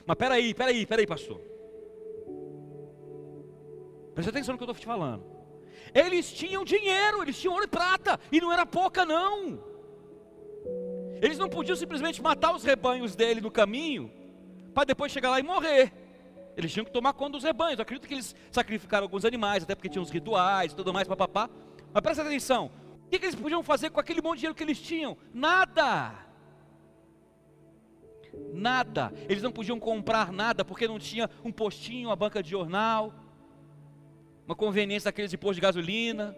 Mas 0.05 0.15
peraí, 0.15 0.53
peraí, 0.53 0.85
peraí, 0.85 1.07
pastor. 1.07 1.41
Presta 4.13 4.29
atenção 4.29 4.53
no 4.53 4.59
que 4.59 4.63
eu 4.63 4.71
estou 4.71 4.79
te 4.79 4.85
falando. 4.85 5.25
Eles 5.91 6.31
tinham 6.31 6.63
dinheiro, 6.63 7.23
eles 7.23 7.39
tinham 7.39 7.53
ouro 7.53 7.65
e 7.65 7.67
prata, 7.67 8.19
e 8.31 8.39
não 8.39 8.53
era 8.53 8.63
pouca, 8.63 9.03
não. 9.03 9.74
Eles 11.21 11.37
não 11.37 11.49
podiam 11.49 11.75
simplesmente 11.75 12.21
matar 12.21 12.53
os 12.55 12.63
rebanhos 12.63 13.15
dele 13.15 13.41
no 13.41 13.51
caminho, 13.51 14.11
para 14.73 14.85
depois 14.85 15.11
chegar 15.11 15.29
lá 15.29 15.39
e 15.39 15.43
morrer. 15.43 15.91
Eles 16.57 16.71
tinham 16.71 16.85
que 16.85 16.91
tomar 16.91 17.13
conta 17.13 17.33
dos 17.33 17.43
rebanhos. 17.43 17.77
Eu 17.77 17.83
acredito 17.83 18.07
que 18.07 18.13
eles 18.13 18.35
sacrificaram 18.51 19.05
alguns 19.05 19.25
animais, 19.25 19.63
até 19.63 19.75
porque 19.75 19.89
tinham 19.89 20.03
os 20.03 20.09
rituais 20.09 20.71
e 20.71 20.75
tudo 20.75 20.93
mais, 20.93 21.07
papapá. 21.07 21.49
Mas 21.93 22.01
presta 22.01 22.23
atenção: 22.23 22.71
o 23.05 23.09
que, 23.09 23.17
eles 23.17 23.35
podiam 23.35 23.61
fazer 23.61 23.89
com 23.89 23.99
aquele 23.99 24.21
monte 24.21 24.35
de 24.35 24.39
dinheiro 24.41 24.55
que 24.55 24.63
eles 24.63 24.79
tinham? 24.79 25.17
Nada. 25.33 26.13
Nada. 28.53 29.13
Eles 29.29 29.43
não 29.43 29.51
podiam 29.51 29.79
comprar 29.79 30.31
nada 30.31 30.63
porque 30.63 30.87
não 30.87 30.99
tinha 30.99 31.29
um 31.43 31.51
postinho, 31.51 32.09
uma 32.09 32.15
banca 32.15 32.41
de 32.41 32.49
jornal, 32.49 33.13
uma 34.45 34.55
conveniência 34.55 35.09
daqueles 35.09 35.31
de 35.31 35.37
posto 35.37 35.55
de 35.55 35.61
gasolina, 35.61 36.35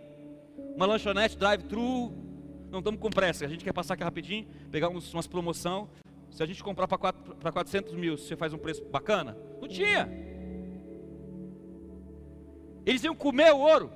uma 0.75 0.85
lanchonete 0.85 1.37
drive-thru. 1.37 2.26
Não 2.69 2.79
estamos 2.79 2.99
com 2.99 3.09
pressa, 3.09 3.45
a 3.45 3.47
gente 3.47 3.63
quer 3.63 3.73
passar 3.73 3.93
aqui 3.93 4.03
rapidinho, 4.03 4.47
pegar 4.71 4.89
uns, 4.89 5.13
umas 5.13 5.27
promoção. 5.27 5.89
Se 6.29 6.43
a 6.43 6.45
gente 6.45 6.63
comprar 6.63 6.87
para 6.87 7.51
400 7.51 7.93
mil, 7.95 8.17
você 8.17 8.35
faz 8.35 8.53
um 8.53 8.57
preço 8.57 8.83
bacana? 8.85 9.37
Não 9.61 9.67
tinha. 9.67 10.09
Eles 12.85 13.03
iam 13.03 13.15
comer 13.15 13.53
o 13.53 13.59
ouro, 13.59 13.91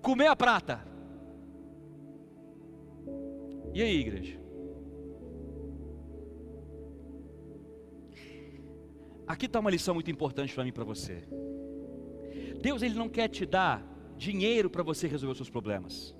comer 0.00 0.28
a 0.28 0.36
prata. 0.36 0.84
E 3.74 3.82
aí, 3.82 4.00
igreja? 4.00 4.40
Aqui 9.26 9.46
está 9.46 9.60
uma 9.60 9.70
lição 9.70 9.94
muito 9.94 10.10
importante 10.10 10.54
para 10.54 10.62
mim 10.62 10.70
e 10.70 10.72
para 10.72 10.84
você. 10.84 11.22
Deus 12.60 12.82
ele 12.82 12.94
não 12.94 13.08
quer 13.08 13.28
te 13.28 13.46
dar 13.46 13.84
dinheiro 14.16 14.68
para 14.70 14.82
você 14.82 15.06
resolver 15.08 15.32
os 15.32 15.38
seus 15.38 15.50
problemas. 15.50 16.14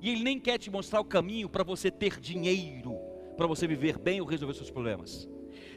E 0.00 0.10
ele 0.10 0.22
nem 0.22 0.38
quer 0.38 0.58
te 0.58 0.70
mostrar 0.70 1.00
o 1.00 1.04
caminho 1.04 1.48
para 1.48 1.64
você 1.64 1.90
ter 1.90 2.20
dinheiro, 2.20 2.94
para 3.36 3.46
você 3.46 3.66
viver 3.66 3.98
bem 3.98 4.20
ou 4.20 4.26
resolver 4.26 4.54
seus 4.54 4.70
problemas. 4.70 5.28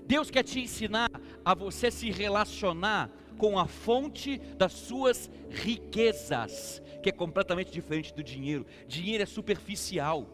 Deus 0.06 0.32
quer 0.32 0.44
te 0.44 0.60
ensinar 0.60 1.10
a 1.44 1.54
você 1.54 1.92
se 1.92 2.10
relacionar 2.12 3.12
com 3.38 3.58
a 3.58 3.66
fonte 3.66 4.38
das 4.58 4.74
suas 4.74 5.30
riquezas, 5.50 6.82
que 7.02 7.10
é 7.10 7.12
completamente 7.12 7.72
diferente 7.72 8.14
do 8.14 8.24
dinheiro. 8.24 8.66
Dinheiro 8.88 9.24
é 9.24 9.26
superficial. 9.26 10.28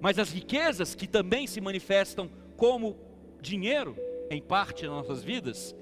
Mas 0.00 0.18
as 0.18 0.30
riquezas 0.30 0.94
que 0.94 1.06
também 1.06 1.46
se 1.46 1.60
manifestam 1.60 2.30
como 2.56 2.96
dinheiro, 3.40 3.96
em 4.30 4.40
parte 4.40 4.86
nas 4.86 4.92
nossas 4.92 5.24
vidas, 5.24 5.74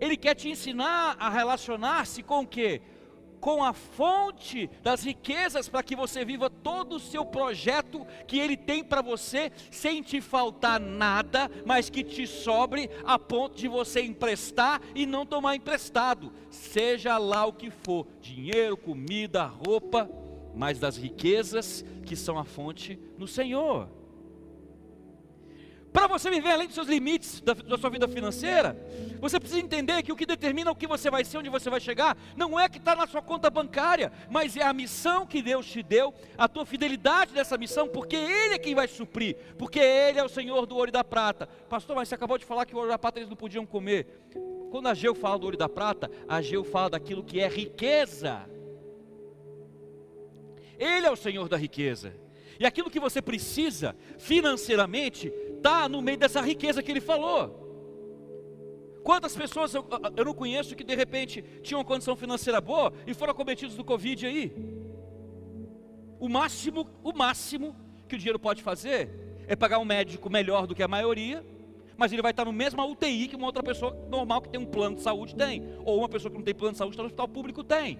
ele 0.00 0.16
quer 0.16 0.34
te 0.34 0.48
ensinar 0.48 1.16
a 1.18 1.28
relacionar-se 1.28 2.22
com 2.22 2.40
o 2.40 2.46
que? 2.46 2.80
Com 3.40 3.62
a 3.62 3.72
fonte 3.72 4.68
das 4.82 5.02
riquezas 5.02 5.68
para 5.68 5.82
que 5.82 5.94
você 5.96 6.24
viva 6.24 6.48
todo 6.50 6.96
o 6.96 7.00
seu 7.00 7.24
projeto 7.24 8.06
que 8.26 8.38
Ele 8.38 8.56
tem 8.56 8.82
para 8.82 9.02
você, 9.02 9.52
sem 9.70 10.02
te 10.02 10.20
faltar 10.20 10.80
nada, 10.80 11.50
mas 11.64 11.90
que 11.90 12.02
te 12.02 12.26
sobre 12.26 12.90
a 13.04 13.18
ponto 13.18 13.56
de 13.56 13.68
você 13.68 14.02
emprestar 14.02 14.80
e 14.94 15.06
não 15.06 15.26
tomar 15.26 15.56
emprestado, 15.56 16.32
seja 16.50 17.18
lá 17.18 17.46
o 17.46 17.52
que 17.52 17.70
for 17.70 18.06
dinheiro, 18.20 18.76
comida, 18.76 19.44
roupa 19.44 20.08
mas 20.56 20.78
das 20.78 20.96
riquezas 20.96 21.84
que 22.06 22.16
são 22.16 22.38
a 22.38 22.44
fonte 22.44 22.98
no 23.18 23.28
Senhor. 23.28 23.88
Para 25.96 26.08
você 26.08 26.28
viver 26.28 26.50
além 26.50 26.66
dos 26.66 26.74
seus 26.74 26.88
limites 26.88 27.40
da, 27.40 27.54
da, 27.54 27.78
sua 27.78 27.88
vida 27.88 28.06
financeira, 28.06 28.76
você 29.18 29.40
precisa 29.40 29.62
entender 29.62 30.02
que 30.02 30.12
o 30.12 30.16
que 30.16 30.26
determina 30.26 30.70
o 30.70 30.76
que 30.76 30.86
você 30.86 31.10
vai 31.10 31.24
ser, 31.24 31.38
onde 31.38 31.48
você 31.48 31.70
vai 31.70 31.80
chegar, 31.80 32.14
não 32.36 32.60
é 32.60 32.68
que 32.68 32.76
está 32.76 32.94
na 32.94 33.06
sua 33.06 33.22
conta 33.22 33.48
bancária, 33.48 34.12
mas 34.28 34.58
é 34.58 34.62
a 34.62 34.74
missão 34.74 35.26
que 35.26 35.40
Deus 35.40 35.64
te 35.64 35.82
deu, 35.82 36.12
a 36.36 36.46
tua 36.46 36.66
fidelidade 36.66 37.32
dessa 37.32 37.56
missão, 37.56 37.88
porque 37.88 38.14
Ele 38.14 38.56
é 38.56 38.58
quem 38.58 38.74
vai 38.74 38.86
suprir, 38.86 39.38
porque 39.56 39.78
Ele 39.78 40.18
é 40.18 40.22
o 40.22 40.28
Senhor 40.28 40.66
do 40.66 40.76
ouro 40.76 40.90
e 40.90 40.92
da 40.92 41.02
prata. 41.02 41.46
Pastor, 41.46 41.96
mas 41.96 42.10
você 42.10 42.14
acabou 42.14 42.36
de 42.36 42.44
falar 42.44 42.66
que 42.66 42.74
o 42.74 42.76
ouro 42.76 42.90
e 42.90 42.92
da 42.92 42.98
prata 42.98 43.18
eles 43.18 43.30
não 43.30 43.36
podiam 43.36 43.64
comer. 43.64 44.06
Quando 44.70 44.88
a 44.88 44.92
Geu 44.92 45.14
fala 45.14 45.38
do 45.38 45.44
ouro 45.44 45.56
e 45.56 45.58
da 45.58 45.66
prata, 45.68 46.10
a 46.28 46.42
Geu 46.42 46.62
fala 46.62 46.90
daquilo 46.90 47.24
que 47.24 47.40
é 47.40 47.48
riqueza. 47.48 48.46
Ele 50.78 51.06
é 51.06 51.10
o 51.10 51.16
Senhor 51.16 51.48
da 51.48 51.56
riqueza. 51.56 52.12
E 52.58 52.66
aquilo 52.66 52.90
que 52.90 53.00
você 53.00 53.20
precisa 53.20 53.94
financeiramente 54.18 55.32
está 55.66 55.88
no 55.88 56.00
meio 56.00 56.16
dessa 56.16 56.40
riqueza 56.40 56.80
que 56.80 56.90
ele 56.92 57.00
falou. 57.00 57.64
Quantas 59.02 59.36
pessoas 59.36 59.74
eu, 59.74 59.84
eu, 60.16 60.24
não 60.24 60.34
conheço 60.34 60.76
que 60.76 60.84
de 60.84 60.94
repente 60.94 61.42
tinham 61.62 61.80
uma 61.80 61.84
condição 61.84 62.14
financeira 62.16 62.60
boa 62.60 62.92
e 63.06 63.12
foram 63.12 63.32
acometidos 63.32 63.76
do 63.76 63.84
Covid 63.84 64.26
aí? 64.26 64.52
O 66.20 66.28
máximo, 66.28 66.88
o 67.02 67.12
máximo 67.12 67.74
que 68.08 68.14
o 68.14 68.18
dinheiro 68.18 68.38
pode 68.38 68.62
fazer 68.62 69.10
é 69.48 69.54
pagar 69.54 69.78
um 69.78 69.84
médico 69.84 70.30
melhor 70.30 70.66
do 70.66 70.74
que 70.74 70.82
a 70.82 70.88
maioria, 70.88 71.44
mas 71.96 72.12
ele 72.12 72.22
vai 72.22 72.30
estar 72.30 72.44
no 72.44 72.52
mesmo 72.52 72.82
UTI 72.84 73.28
que 73.28 73.36
uma 73.36 73.46
outra 73.46 73.62
pessoa 73.62 73.96
normal 74.08 74.42
que 74.42 74.48
tem 74.48 74.60
um 74.60 74.66
plano 74.66 74.96
de 74.96 75.02
saúde 75.02 75.34
tem, 75.34 75.62
ou 75.84 75.98
uma 75.98 76.08
pessoa 76.08 76.30
que 76.30 76.36
não 76.36 76.44
tem 76.44 76.54
plano 76.54 76.72
de 76.72 76.78
saúde 76.78 76.96
no 76.96 77.04
hospital 77.04 77.28
público 77.28 77.64
tem. 77.64 77.98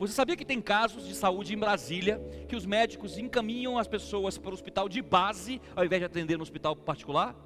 Você 0.00 0.14
sabia 0.14 0.34
que 0.34 0.46
tem 0.46 0.62
casos 0.62 1.06
de 1.06 1.14
saúde 1.14 1.52
em 1.52 1.58
Brasília 1.58 2.18
que 2.48 2.56
os 2.56 2.64
médicos 2.64 3.18
encaminham 3.18 3.76
as 3.76 3.86
pessoas 3.86 4.38
para 4.38 4.48
o 4.48 4.54
hospital 4.54 4.88
de 4.88 5.02
base 5.02 5.60
ao 5.76 5.84
invés 5.84 6.00
de 6.00 6.06
atender 6.06 6.38
no 6.38 6.42
hospital 6.42 6.74
particular? 6.74 7.36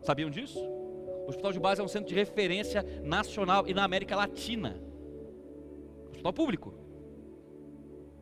Sabiam 0.00 0.30
disso? 0.30 0.58
O 0.58 1.26
hospital 1.28 1.52
de 1.52 1.60
base 1.60 1.82
é 1.82 1.84
um 1.84 1.88
centro 1.88 2.08
de 2.08 2.14
referência 2.14 2.82
nacional 3.04 3.68
e 3.68 3.74
na 3.74 3.84
América 3.84 4.16
Latina. 4.16 4.80
Hospital 6.08 6.32
público. 6.32 6.72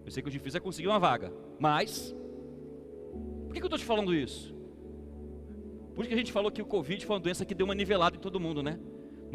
Eu 0.04 0.10
sei 0.10 0.20
que 0.20 0.28
o 0.28 0.32
difícil 0.32 0.58
é 0.58 0.60
conseguir 0.60 0.88
uma 0.88 0.98
vaga, 0.98 1.32
mas 1.56 2.12
por 3.46 3.54
que, 3.54 3.60
eu 3.60 3.66
estou 3.66 3.78
te 3.78 3.84
falando 3.84 4.12
isso? 4.12 4.52
Por 5.94 6.04
que 6.04 6.12
a 6.12 6.16
gente 6.16 6.32
falou 6.32 6.50
que 6.50 6.60
o 6.60 6.66
Covid 6.66 7.06
foi 7.06 7.14
uma 7.14 7.22
doença 7.22 7.44
que 7.44 7.54
deu 7.54 7.66
uma 7.66 7.74
nivelada 7.74 8.16
em 8.16 8.20
todo 8.20 8.40
mundo, 8.40 8.64
né? 8.64 8.80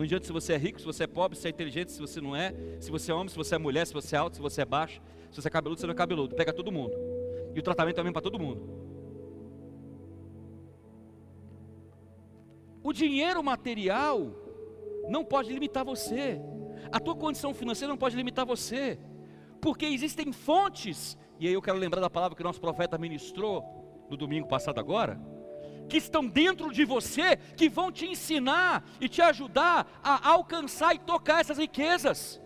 Não 0.02 0.06
adianta 0.06 0.26
se 0.26 0.34
você 0.34 0.54
é 0.54 0.58
rico, 0.58 0.80
se 0.80 0.86
você 0.86 1.04
é 1.04 1.08
pobre, 1.08 1.38
se 1.38 1.46
é 1.46 1.52
inteligente, 1.52 1.92
se 1.92 2.02
você 2.02 2.20
não 2.20 2.36
é, 2.36 2.56
se 2.80 2.90
você 2.90 3.12
é 3.12 3.14
homem, 3.14 3.30
se 3.30 3.36
você 3.36 3.54
é 3.54 3.58
mulher, 3.60 3.86
se 3.86 3.94
você 3.94 4.16
é 4.16 4.18
alto, 4.18 4.36
se 4.36 4.42
você 4.42 4.64
é 4.64 4.66
baixo, 4.66 5.00
se 5.30 5.40
você 5.40 5.48
é 5.48 5.52
cabeludo, 5.52 5.80
se 5.80 5.86
não 5.86 5.94
é 5.94 5.96
cabeludo. 5.96 6.36
Pega 6.36 6.52
todo 6.52 6.72
mundo. 6.72 6.92
E 7.54 7.60
o 7.60 7.62
tratamento 7.62 7.98
também 7.98 8.12
para 8.12 8.24
todo 8.24 8.40
mundo. 8.40 8.68
O 12.82 12.92
dinheiro 12.92 13.44
material 13.44 14.34
não 15.08 15.24
pode 15.24 15.54
limitar 15.54 15.86
você. 15.86 16.42
A 16.92 17.00
tua 17.00 17.16
condição 17.16 17.54
financeira 17.54 17.94
não 17.94 17.98
pode 18.00 18.16
limitar 18.16 18.44
você. 18.44 18.98
Porque 19.62 19.86
existem 19.86 20.34
fontes, 20.34 21.16
e 21.40 21.48
aí 21.48 21.54
eu 21.54 21.62
quero 21.62 21.78
lembrar 21.78 22.02
da 22.02 22.10
palavra 22.10 22.36
que 22.36 22.42
o 22.42 22.44
nosso 22.44 22.60
profeta 22.60 22.98
ministrou 22.98 23.64
no 24.10 24.18
domingo 24.18 24.48
passado 24.48 24.80
agora 24.80 25.22
que 25.92 25.98
estão 25.98 26.26
dentro 26.26 26.72
de 26.72 26.86
você, 26.86 27.36
que 27.58 27.68
vão 27.68 27.92
te 27.92 28.06
ensinar 28.06 28.82
e 29.02 29.10
te 29.10 29.22
ajudar 29.22 30.00
a 30.02 30.30
alcançar 30.30 30.96
e 30.96 31.00
tocar 31.00 31.42
essas 31.42 31.58
riquezas. 31.58 32.42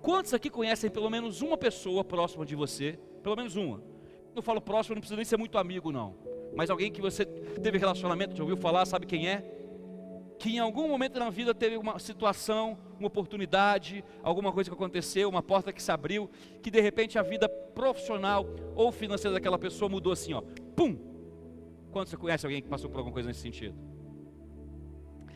Quantos 0.00 0.32
aqui 0.32 0.48
conhecem 0.48 0.88
pelo 0.88 1.10
menos 1.10 1.42
uma 1.42 1.58
pessoa 1.58 2.02
próxima 2.02 2.46
de 2.46 2.56
você? 2.56 2.98
Pelo 3.22 3.36
menos 3.36 3.56
uma. 3.56 3.82
Eu 4.34 4.40
falo 4.40 4.58
próximo, 4.58 4.94
não 4.94 5.02
precisa 5.02 5.16
nem 5.16 5.24
ser 5.26 5.36
muito 5.36 5.58
amigo, 5.58 5.92
não. 5.92 6.16
Mas 6.56 6.70
alguém 6.70 6.90
que 6.90 7.02
você 7.02 7.26
teve 7.26 7.76
relacionamento, 7.76 8.34
já 8.34 8.42
ouviu 8.42 8.56
falar, 8.56 8.86
sabe 8.86 9.04
quem 9.04 9.28
é? 9.28 9.44
Que 10.38 10.56
em 10.56 10.58
algum 10.60 10.88
momento 10.88 11.18
na 11.18 11.28
vida 11.28 11.54
teve 11.54 11.76
uma 11.76 11.98
situação, 11.98 12.78
uma 12.98 13.08
oportunidade, 13.08 14.02
alguma 14.22 14.50
coisa 14.50 14.70
que 14.70 14.74
aconteceu, 14.74 15.28
uma 15.28 15.42
porta 15.42 15.74
que 15.74 15.82
se 15.82 15.92
abriu, 15.92 16.30
que 16.62 16.70
de 16.70 16.80
repente 16.80 17.18
a 17.18 17.22
vida 17.22 17.50
profissional 17.50 18.46
ou 18.74 18.90
financeira 18.90 19.34
daquela 19.34 19.58
pessoa 19.58 19.90
mudou 19.90 20.14
assim, 20.14 20.32
ó, 20.32 20.42
pum, 20.74 21.13
Quanto 21.94 22.10
você 22.10 22.16
conhece 22.16 22.44
alguém 22.44 22.60
que 22.60 22.68
passou 22.68 22.90
por 22.90 22.98
alguma 22.98 23.12
coisa 23.12 23.28
nesse 23.28 23.38
sentido? 23.38 23.78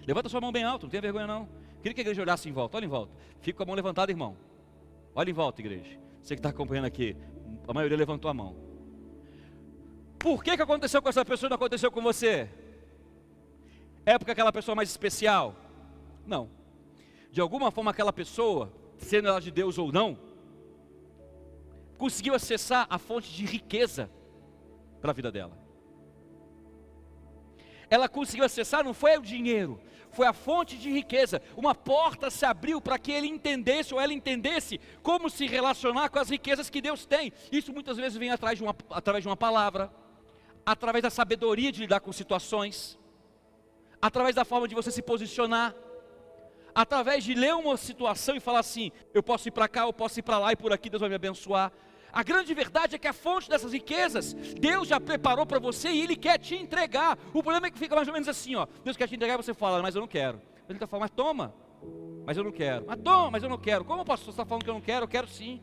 Levanta 0.05 0.29
sua 0.29 0.41
mão 0.41 0.51
bem 0.51 0.65
alto, 0.65 0.87
não 0.87 0.91
tenha 0.91 1.01
vergonha 1.01 1.25
não. 1.25 1.49
Queria 1.81 1.95
que 1.95 2.01
a 2.01 2.03
igreja 2.03 2.21
olhasse 2.21 2.49
em 2.49 2.53
volta, 2.53 2.77
olha 2.77 2.85
em 2.85 2.89
volta. 2.89 3.15
Fica 3.41 3.59
com 3.59 3.63
a 3.63 3.67
mão 3.67 3.77
levantada, 3.77 4.11
irmão. 4.11 4.37
Olha 5.15 5.31
em 5.31 5.33
volta, 5.33 5.63
igreja. 5.63 6.01
Você 6.21 6.35
que 6.35 6.41
está 6.41 6.49
acompanhando 6.49 6.87
aqui, 6.87 7.17
a 7.69 7.73
maioria 7.73 7.97
levantou 7.97 8.29
a 8.29 8.35
mão. 8.35 8.57
Por 10.19 10.43
que, 10.43 10.57
que 10.57 10.63
aconteceu 10.63 11.01
com 11.01 11.09
essa 11.09 11.25
pessoa 11.25 11.47
e 11.47 11.51
não 11.51 11.55
aconteceu 11.55 11.93
com 11.93 12.03
você? 12.03 12.51
É 14.05 14.19
porque 14.19 14.33
aquela 14.33 14.51
pessoa 14.51 14.75
é 14.75 14.79
mais 14.79 14.91
especial? 14.91 15.55
Não. 16.27 16.51
De 17.31 17.41
alguma 17.41 17.71
forma 17.71 17.93
aquela 17.93 18.13
pessoa, 18.13 18.73
sendo 18.97 19.29
ela 19.29 19.41
de 19.41 19.53
Deus 19.53 19.79
ou 19.79 19.93
não, 19.93 20.19
conseguiu 21.97 22.35
acessar 22.35 22.85
a 22.91 22.99
fonte 22.99 23.33
de 23.33 23.47
riqueza 23.47 24.11
para 25.01 25.13
a 25.13 25.15
vida 25.15 25.31
dela 25.31 25.68
ela 27.91 28.09
conseguiu 28.09 28.45
acessar 28.45 28.85
não 28.85 28.95
foi 28.95 29.17
o 29.17 29.23
dinheiro, 29.23 29.81
foi 30.11 30.27
a 30.27 30.33
fonte 30.33 30.77
de 30.77 30.91
riqueza. 30.91 31.41
Uma 31.57 31.75
porta 31.75 32.31
se 32.31 32.45
abriu 32.45 32.81
para 32.81 32.99
que 32.99 33.13
ele 33.13 33.27
entendesse 33.27 33.95
ou 33.95 34.01
ela 34.01 34.13
entendesse 34.13 34.81
como 35.03 35.31
se 35.31 35.47
relacionar 35.47 36.09
com 36.09 36.19
as 36.19 36.29
riquezas 36.29 36.71
que 36.71 36.81
Deus 36.81 37.07
tem. 37.07 37.33
Isso 37.53 37.73
muitas 37.73 37.97
vezes 37.97 38.19
vem 38.19 38.31
de 38.55 38.63
uma, 38.63 38.75
através 38.91 39.23
de 39.23 39.29
uma 39.29 39.37
palavra, 39.37 39.91
através 40.65 41.03
da 41.03 41.11
sabedoria 41.11 41.73
de 41.73 41.81
lidar 41.81 42.01
com 42.01 42.13
situações, 42.13 42.99
através 44.01 44.35
da 44.35 44.45
forma 44.45 44.69
de 44.69 44.75
você 44.75 44.91
se 44.91 45.03
posicionar, 45.03 45.75
através 46.75 47.25
de 47.25 47.35
ler 47.35 47.55
uma 47.55 47.77
situação 47.77 48.37
e 48.37 48.41
falar 48.41 48.61
assim: 48.61 48.93
eu 49.15 49.23
posso 49.23 49.49
ir 49.49 49.51
para 49.51 49.69
cá, 49.69 49.83
eu 49.83 49.93
posso 49.93 50.19
ir 50.19 50.23
para 50.23 50.39
lá 50.39 50.53
e 50.53 50.57
por 50.57 50.73
aqui 50.73 50.91
Deus 50.91 51.01
vai 51.01 51.09
me 51.09 51.17
abençoar. 51.17 51.73
A 52.13 52.23
grande 52.23 52.55
verdade 52.55 52.97
é 52.97 52.99
que 52.99 53.07
a 53.07 53.13
fonte 53.13 53.49
dessas 53.49 53.73
riquezas, 53.73 54.33
Deus 54.35 54.89
já 54.89 54.99
preparou 54.99 55.45
para 55.45 55.59
você 55.59 55.91
e 55.91 56.01
Ele 56.01 56.17
quer 56.17 56.39
te 56.39 56.55
entregar. 56.55 57.19
O 57.29 57.43
problema 57.43 57.67
é 57.67 57.71
que 57.71 57.79
fica 57.79 57.95
mais 57.95 58.09
ou 58.09 58.15
menos 58.15 58.29
assim, 58.29 58.55
ó. 58.55 58.67
Deus 58.85 58.97
quer 58.97 59.09
te 59.09 59.15
entregar 59.15 59.35
e 59.35 59.37
você 59.37 59.53
fala, 59.53 59.83
mas 59.83 59.95
eu 59.95 60.01
não 60.01 60.09
quero. 60.09 60.41
Ele 60.69 60.77
está 60.77 60.87
falando, 60.87 61.03
mas 61.03 61.11
toma, 61.11 61.55
mas 62.27 62.37
eu 62.37 62.45
não 62.45 62.53
quero. 62.53 62.87
Mas 62.87 63.01
toma, 63.01 63.31
mas 63.31 63.43
eu 63.43 63.49
não 63.49 63.59
quero. 63.59 63.85
Como 63.85 64.05
pastor 64.05 64.31
está 64.31 64.45
falando 64.45 64.65
que 64.65 64.71
eu 64.71 64.75
não 64.75 64.81
quero? 64.81 65.05
Eu 65.05 65.09
quero 65.09 65.29
sim. 65.29 65.61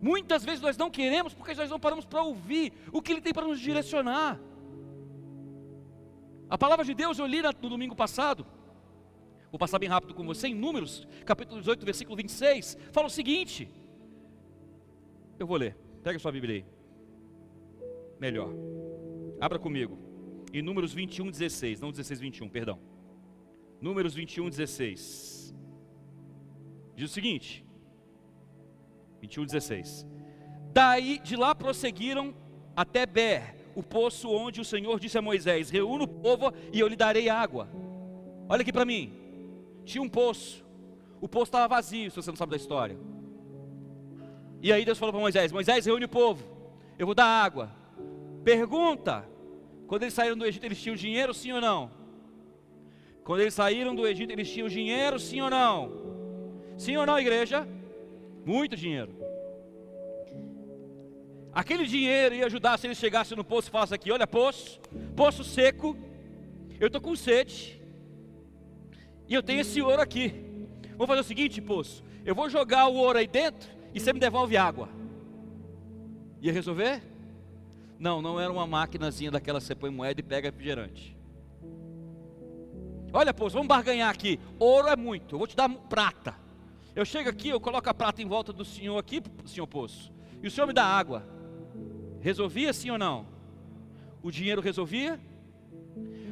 Muitas 0.00 0.44
vezes 0.44 0.60
nós 0.60 0.76
não 0.76 0.90
queremos 0.90 1.34
porque 1.34 1.54
nós 1.54 1.68
não 1.68 1.78
paramos 1.78 2.06
para 2.06 2.22
ouvir 2.22 2.72
o 2.92 3.02
que 3.02 3.12
Ele 3.12 3.20
tem 3.20 3.32
para 3.32 3.46
nos 3.46 3.60
direcionar. 3.60 4.40
A 6.48 6.56
palavra 6.56 6.84
de 6.84 6.94
Deus 6.94 7.18
eu 7.18 7.26
li 7.26 7.42
no 7.42 7.68
domingo 7.68 7.94
passado. 7.94 8.46
Vou 9.50 9.58
passar 9.58 9.78
bem 9.78 9.88
rápido 9.88 10.14
com 10.14 10.24
você 10.24 10.48
em 10.48 10.54
Números, 10.54 11.06
capítulo 11.26 11.60
18, 11.60 11.84
versículo 11.84 12.16
26. 12.16 12.78
Fala 12.92 13.08
o 13.08 13.10
seguinte: 13.10 13.68
eu 15.42 15.46
vou 15.46 15.56
ler. 15.56 15.76
Pega 16.02 16.18
sua 16.18 16.32
Bíblia 16.32 16.56
aí. 16.56 16.64
Melhor. 18.18 18.52
Abra 19.40 19.58
comigo. 19.58 19.98
Em 20.52 20.62
Números 20.62 20.92
21, 20.92 21.30
16. 21.30 21.80
Não 21.80 21.90
16, 21.90 22.20
21, 22.20 22.48
perdão. 22.48 22.78
Números 23.80 24.14
21, 24.14 24.50
16. 24.50 25.54
Diz 26.94 27.10
o 27.10 27.12
seguinte: 27.12 27.64
21, 29.20 29.46
16. 29.46 30.06
Daí, 30.72 31.18
de 31.18 31.36
lá 31.36 31.54
prosseguiram 31.54 32.34
até 32.76 33.06
Ber, 33.06 33.54
o 33.74 33.82
poço 33.82 34.30
onde 34.30 34.60
o 34.60 34.64
Senhor 34.64 35.00
disse 35.00 35.16
a 35.16 35.22
Moisés: 35.22 35.70
Reúna 35.70 36.04
o 36.04 36.08
povo 36.08 36.52
e 36.72 36.80
eu 36.80 36.88
lhe 36.88 36.96
darei 36.96 37.28
água. 37.28 37.68
Olha 38.48 38.62
aqui 38.62 38.72
para 38.72 38.84
mim. 38.84 39.12
Tinha 39.84 40.02
um 40.02 40.08
poço. 40.08 40.64
O 41.20 41.28
poço 41.28 41.44
estava 41.44 41.68
vazio, 41.68 42.10
se 42.10 42.16
você 42.16 42.30
não 42.30 42.36
sabe 42.36 42.50
da 42.50 42.56
história. 42.56 42.98
E 44.62 44.72
aí 44.72 44.84
Deus 44.84 44.98
falou 44.98 45.12
para 45.12 45.20
Moisés: 45.20 45.52
Moisés, 45.52 45.86
reúne 45.86 46.04
o 46.04 46.08
povo, 46.08 46.44
eu 46.98 47.06
vou 47.06 47.14
dar 47.14 47.26
água. 47.26 47.70
Pergunta: 48.44 49.24
quando 49.86 50.02
eles 50.02 50.14
saíram 50.14 50.36
do 50.36 50.46
Egito, 50.46 50.64
eles 50.64 50.80
tinham 50.80 50.96
dinheiro, 50.96 51.32
sim 51.32 51.52
ou 51.52 51.60
não? 51.60 51.90
Quando 53.24 53.40
eles 53.40 53.54
saíram 53.54 53.94
do 53.94 54.06
Egito, 54.06 54.32
eles 54.32 54.50
tinham 54.50 54.68
dinheiro, 54.68 55.18
sim 55.18 55.40
ou 55.40 55.50
não? 55.50 55.92
Sim 56.76 56.96
ou 56.96 57.06
não, 57.06 57.18
igreja? 57.18 57.66
Muito 58.44 58.76
dinheiro. 58.76 59.14
Aquele 61.52 61.84
dinheiro 61.84 62.34
ia 62.34 62.46
ajudar 62.46 62.78
se 62.78 62.86
eles 62.86 62.98
chegassem 62.98 63.36
no 63.36 63.44
poço 63.44 63.68
e 63.68 63.70
falassem 63.70 63.94
aqui: 63.94 64.12
olha, 64.12 64.26
poço, 64.26 64.78
poço 65.16 65.42
seco, 65.42 65.96
eu 66.78 66.88
estou 66.88 67.00
com 67.00 67.16
sede, 67.16 67.80
e 69.26 69.34
eu 69.34 69.42
tenho 69.42 69.60
esse 69.60 69.80
ouro 69.80 70.02
aqui. 70.02 70.34
Vou 70.96 71.06
fazer 71.06 71.20
o 71.20 71.24
seguinte, 71.24 71.62
poço: 71.62 72.04
eu 72.26 72.34
vou 72.34 72.50
jogar 72.50 72.88
o 72.88 72.94
ouro 72.94 73.18
aí 73.18 73.26
dentro 73.26 73.79
e 73.94 74.00
você 74.00 74.12
me 74.12 74.20
devolve 74.20 74.56
água. 74.56 74.88
Ia 76.40 76.52
resolver? 76.52 77.02
Não, 77.98 78.22
não 78.22 78.40
era 78.40 78.52
uma 78.52 78.66
maquinazinha 78.66 79.30
daquela 79.30 79.60
que 79.60 79.66
você 79.66 79.74
põe 79.74 79.90
moeda 79.90 80.20
e 80.20 80.22
pega 80.22 80.48
refrigerante. 80.48 81.16
Olha, 83.12 83.34
poço, 83.34 83.54
vamos 83.54 83.68
barganhar 83.68 84.10
aqui. 84.10 84.38
Ouro 84.58 84.88
é 84.88 84.96
muito, 84.96 85.34
eu 85.34 85.38
vou 85.38 85.46
te 85.46 85.56
dar 85.56 85.68
prata. 85.68 86.34
Eu 86.94 87.04
chego 87.04 87.28
aqui, 87.28 87.48
eu 87.48 87.60
coloco 87.60 87.88
a 87.88 87.94
prata 87.94 88.22
em 88.22 88.26
volta 88.26 88.52
do 88.52 88.64
senhor 88.64 88.98
aqui, 88.98 89.22
senhor 89.44 89.66
poço, 89.66 90.12
e 90.42 90.46
o 90.46 90.50
senhor 90.50 90.66
me 90.66 90.72
dá 90.72 90.84
água. 90.84 91.24
Resolvia 92.20 92.72
sim 92.72 92.90
ou 92.90 92.98
não? 92.98 93.26
o 94.22 94.30
dinheiro 94.30 94.60
resolvia? 94.60 95.18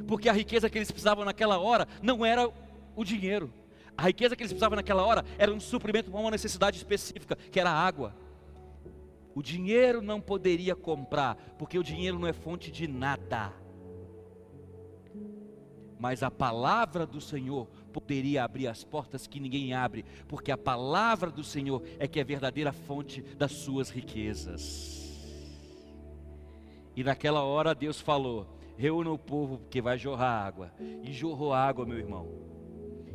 Porque 0.07 0.29
a 0.29 0.33
riqueza 0.33 0.68
que 0.71 0.79
eles 0.79 0.90
precisavam 0.90 1.25
naquela 1.25 1.59
hora 1.59 1.87
não 2.03 2.25
era 2.25 2.51
o 2.97 3.05
dinheiro. 3.05 3.53
A 3.99 4.03
riqueza 4.07 4.37
que 4.37 4.43
eles 4.43 4.53
precisavam 4.53 4.77
naquela 4.77 5.05
hora 5.05 5.25
era 5.37 5.53
um 5.53 5.59
suprimento 5.59 6.09
para 6.09 6.21
uma 6.21 6.31
necessidade 6.31 6.77
específica, 6.77 7.35
que 7.35 7.59
era 7.59 7.69
água. 7.69 8.15
O 9.35 9.43
dinheiro 9.43 10.01
não 10.01 10.21
poderia 10.21 10.77
comprar, 10.77 11.35
porque 11.59 11.77
o 11.77 11.83
dinheiro 11.83 12.17
não 12.17 12.29
é 12.29 12.33
fonte 12.33 12.71
de 12.71 12.87
nada. 12.87 13.53
Mas 15.99 16.23
a 16.23 16.31
palavra 16.31 17.05
do 17.05 17.21
Senhor 17.21 17.67
poderia 17.93 18.45
abrir 18.45 18.69
as 18.69 18.85
portas 18.85 19.27
que 19.27 19.41
ninguém 19.41 19.75
abre, 19.75 20.05
porque 20.29 20.53
a 20.53 20.57
palavra 20.57 21.29
do 21.29 21.43
Senhor 21.43 21.83
é 21.99 22.07
que 22.07 22.21
é 22.21 22.23
a 22.23 22.25
verdadeira 22.25 22.73
fonte 22.73 23.21
das 23.21 23.51
suas 23.51 23.91
riquezas. 23.91 25.29
E 26.95 27.03
naquela 27.03 27.43
hora 27.43 27.75
Deus 27.75 28.01
falou: 28.01 28.47
reúna 28.77 29.11
o 29.11 29.19
povo, 29.19 29.59
porque 29.59 29.83
vai 29.83 29.99
jorrar 29.99 30.47
água. 30.47 30.73
E 31.03 31.13
jorrou 31.13 31.53
água, 31.53 31.85
meu 31.85 31.99
irmão. 31.99 32.58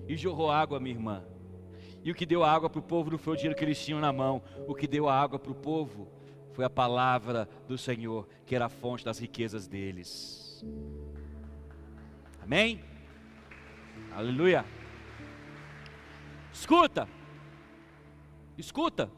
E 0.07 0.15
jorrou 0.15 0.51
água, 0.51 0.79
minha 0.79 0.95
irmã. 0.95 1.23
E 2.03 2.11
o 2.11 2.15
que 2.15 2.25
deu 2.25 2.43
água 2.43 2.69
para 2.69 2.79
o 2.79 2.83
povo 2.83 3.11
não 3.11 3.17
foi 3.17 3.33
o 3.33 3.35
dinheiro 3.35 3.57
que 3.57 3.63
eles 3.63 3.83
tinham 3.83 3.99
na 3.99 4.11
mão. 4.11 4.41
O 4.67 4.75
que 4.75 4.87
deu 4.87 5.07
água 5.07 5.39
para 5.39 5.51
o 5.51 5.55
povo 5.55 6.11
foi 6.51 6.65
a 6.65 6.69
palavra 6.69 7.47
do 7.67 7.77
Senhor, 7.77 8.27
que 8.45 8.55
era 8.55 8.65
a 8.65 8.69
fonte 8.69 9.05
das 9.05 9.19
riquezas 9.19 9.67
deles. 9.67 10.63
Amém? 12.41 12.81
Aleluia. 14.11 14.65
Escuta. 16.51 17.07
Escuta. 18.57 19.09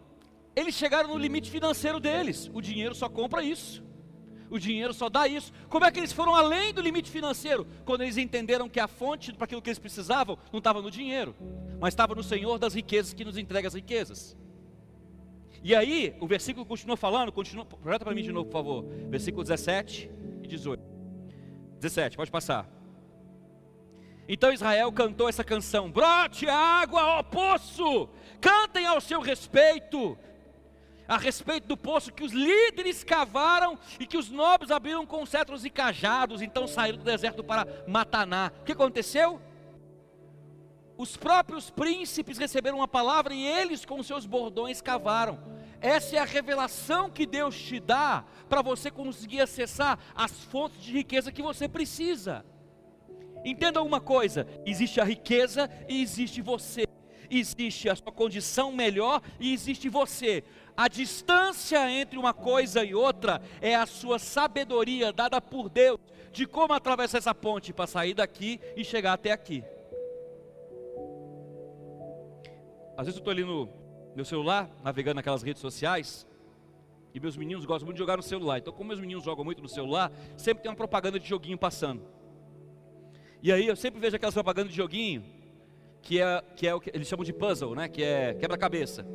Eles 0.55 0.75
chegaram 0.75 1.09
no 1.09 1.17
limite 1.17 1.49
financeiro 1.49 1.99
deles. 1.99 2.49
O 2.53 2.61
dinheiro 2.61 2.95
só 2.95 3.09
compra 3.09 3.43
isso. 3.43 3.83
O 4.49 4.59
dinheiro 4.59 4.93
só 4.93 5.09
dá 5.09 5.27
isso. 5.27 5.51
Como 5.69 5.85
é 5.85 5.91
que 5.91 5.99
eles 5.99 6.11
foram 6.11 6.35
além 6.35 6.73
do 6.73 6.81
limite 6.81 7.09
financeiro? 7.09 7.65
Quando 7.83 8.01
eles 8.01 8.17
entenderam 8.17 8.69
que 8.69 8.79
a 8.79 8.87
fonte 8.87 9.33
para 9.33 9.45
aquilo 9.45 9.61
que 9.61 9.69
eles 9.69 9.79
precisavam 9.79 10.37
não 10.51 10.59
estava 10.59 10.81
no 10.81 10.91
dinheiro, 10.91 11.35
mas 11.79 11.93
estava 11.93 12.13
no 12.15 12.23
Senhor 12.23 12.57
das 12.59 12.73
riquezas 12.73 13.13
que 13.13 13.25
nos 13.25 13.37
entrega 13.37 13.67
as 13.67 13.73
riquezas. 13.73 14.37
E 15.63 15.73
aí, 15.73 16.15
o 16.19 16.27
versículo 16.27 16.65
continua 16.65 16.95
falando, 16.95 17.31
continua, 17.31 17.65
projeta 17.65 18.05
para 18.05 18.13
mim 18.13 18.21
de 18.21 18.31
novo, 18.31 18.45
por 18.45 18.53
favor. 18.53 18.85
Versículo 19.09 19.43
17 19.43 20.11
e 20.43 20.47
18. 20.47 20.83
17, 21.79 22.17
pode 22.17 22.29
passar. 22.29 22.69
Então 24.27 24.51
Israel 24.51 24.91
cantou 24.91 25.29
essa 25.29 25.43
canção: 25.43 25.91
Brote 25.91 26.47
água, 26.49 27.19
ó 27.19 27.23
poço, 27.23 28.09
cantem 28.41 28.85
ao 28.85 28.99
seu 28.99 29.21
respeito, 29.21 30.17
a 31.07 31.17
respeito 31.17 31.67
do 31.67 31.77
poço 31.77 32.11
que 32.11 32.23
os 32.23 32.31
líderes 32.31 33.03
cavaram 33.03 33.77
e 33.99 34.05
que 34.05 34.17
os 34.17 34.29
nobres 34.29 34.71
abriram 34.71 35.05
com 35.05 35.25
cetros 35.25 35.65
e 35.65 35.69
cajados, 35.69 36.41
então 36.41 36.67
saíram 36.67 36.97
do 36.97 37.03
deserto 37.03 37.43
para 37.43 37.67
Mataná. 37.87 38.51
O 38.61 38.63
que 38.63 38.71
aconteceu? 38.71 39.39
Os 40.97 41.17
próprios 41.17 41.69
príncipes 41.69 42.37
receberam 42.37 42.77
uma 42.77 42.87
palavra 42.87 43.33
e 43.33 43.45
eles 43.45 43.85
com 43.85 44.01
seus 44.01 44.25
bordões 44.25 44.81
cavaram. 44.81 45.39
Essa 45.81 46.15
é 46.15 46.19
a 46.19 46.25
revelação 46.25 47.09
que 47.09 47.25
Deus 47.25 47.59
te 47.59 47.79
dá 47.79 48.23
para 48.47 48.61
você 48.61 48.89
conseguir 48.89 49.41
acessar 49.41 49.99
as 50.15 50.31
fontes 50.45 50.81
de 50.81 50.93
riqueza 50.93 51.31
que 51.31 51.41
você 51.41 51.67
precisa. 51.67 52.45
Entenda 53.43 53.81
uma 53.83 53.99
coisa: 53.99 54.47
existe 54.65 54.99
a 54.99 55.03
riqueza 55.03 55.69
e 55.87 56.01
existe 56.01 56.41
você. 56.41 56.87
Existe 57.29 57.89
a 57.89 57.95
sua 57.95 58.11
condição 58.11 58.71
melhor 58.71 59.21
e 59.39 59.53
existe 59.53 59.89
você. 59.89 60.43
A 60.77 60.89
distância 60.89 61.89
entre 61.89 62.19
uma 62.19 62.33
coisa 62.33 62.83
e 62.83 62.93
outra 62.93 63.41
é 63.61 63.75
a 63.75 63.85
sua 63.85 64.19
sabedoria 64.19 65.13
dada 65.13 65.39
por 65.39 65.69
Deus 65.69 65.99
de 66.33 66.45
como 66.45 66.73
atravessar 66.73 67.19
essa 67.19 67.33
ponte 67.33 67.71
para 67.71 67.87
sair 67.87 68.13
daqui 68.13 68.59
e 68.75 68.83
chegar 68.83 69.13
até 69.13 69.31
aqui. 69.31 69.63
Às 72.97 73.05
vezes 73.05 73.17
eu 73.17 73.21
estou 73.21 73.31
ali 73.31 73.45
no 73.45 73.69
meu 74.13 74.25
celular, 74.25 74.69
navegando 74.83 75.15
naquelas 75.15 75.43
redes 75.43 75.61
sociais, 75.61 76.27
e 77.13 77.19
meus 77.21 77.37
meninos 77.37 77.63
gostam 77.63 77.85
muito 77.85 77.95
de 77.95 77.99
jogar 77.99 78.17
no 78.17 78.23
celular. 78.23 78.57
Então, 78.57 78.73
como 78.73 78.89
meus 78.89 78.99
meninos 78.99 79.23
jogam 79.23 79.45
muito 79.45 79.61
no 79.61 79.69
celular, 79.69 80.11
sempre 80.35 80.61
tem 80.61 80.69
uma 80.69 80.75
propaganda 80.75 81.17
de 81.17 81.27
joguinho 81.27 81.57
passando. 81.57 82.01
E 83.41 83.49
aí 83.49 83.65
eu 83.65 83.75
sempre 83.77 84.01
vejo 84.01 84.17
aquelas 84.17 84.33
propagandas 84.33 84.71
de 84.71 84.77
joguinho, 84.77 85.23
que 86.01 86.21
é, 86.21 86.43
que 86.57 86.67
é 86.67 86.75
o 86.75 86.81
que 86.81 86.91
eles 86.93 87.07
chamam 87.07 87.23
de 87.23 87.31
puzzle, 87.31 87.75
né? 87.75 87.87
Que 87.87 88.03
é 88.03 88.33
quebra-cabeça 88.33 89.05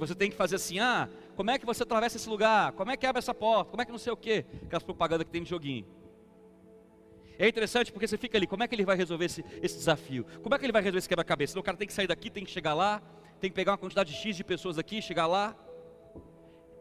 você 0.00 0.14
tem 0.14 0.30
que 0.30 0.36
fazer 0.36 0.56
assim, 0.56 0.78
ah, 0.78 1.08
como 1.36 1.50
é 1.50 1.58
que 1.58 1.66
você 1.66 1.82
atravessa 1.82 2.16
esse 2.16 2.28
lugar? 2.28 2.72
Como 2.72 2.90
é 2.90 2.96
que 2.96 3.06
abre 3.06 3.18
essa 3.18 3.34
porta? 3.34 3.70
Como 3.70 3.82
é 3.82 3.84
que 3.84 3.92
não 3.92 3.98
sei 3.98 4.12
o 4.12 4.16
quê? 4.16 4.44
Aquelas 4.64 4.82
propagandas 4.82 5.24
que 5.24 5.30
tem 5.30 5.42
de 5.42 5.50
joguinho. 5.50 5.86
É 7.38 7.48
interessante 7.48 7.92
porque 7.92 8.06
você 8.06 8.18
fica 8.18 8.36
ali, 8.36 8.46
como 8.46 8.62
é 8.62 8.68
que 8.68 8.74
ele 8.74 8.84
vai 8.84 8.96
resolver 8.96 9.24
esse, 9.26 9.44
esse 9.62 9.76
desafio? 9.76 10.26
Como 10.42 10.54
é 10.54 10.58
que 10.58 10.64
ele 10.64 10.72
vai 10.72 10.82
resolver 10.82 10.98
esse 10.98 11.08
quebra-cabeça? 11.08 11.58
O 11.58 11.62
cara 11.62 11.76
tem 11.76 11.86
que 11.86 11.94
sair 11.94 12.06
daqui, 12.06 12.28
tem 12.28 12.44
que 12.44 12.50
chegar 12.50 12.74
lá, 12.74 13.00
tem 13.40 13.48
que 13.48 13.56
pegar 13.56 13.72
uma 13.72 13.78
quantidade 13.78 14.12
X 14.12 14.36
de 14.36 14.44
pessoas 14.44 14.78
aqui, 14.78 15.00
chegar 15.00 15.26
lá. 15.26 15.56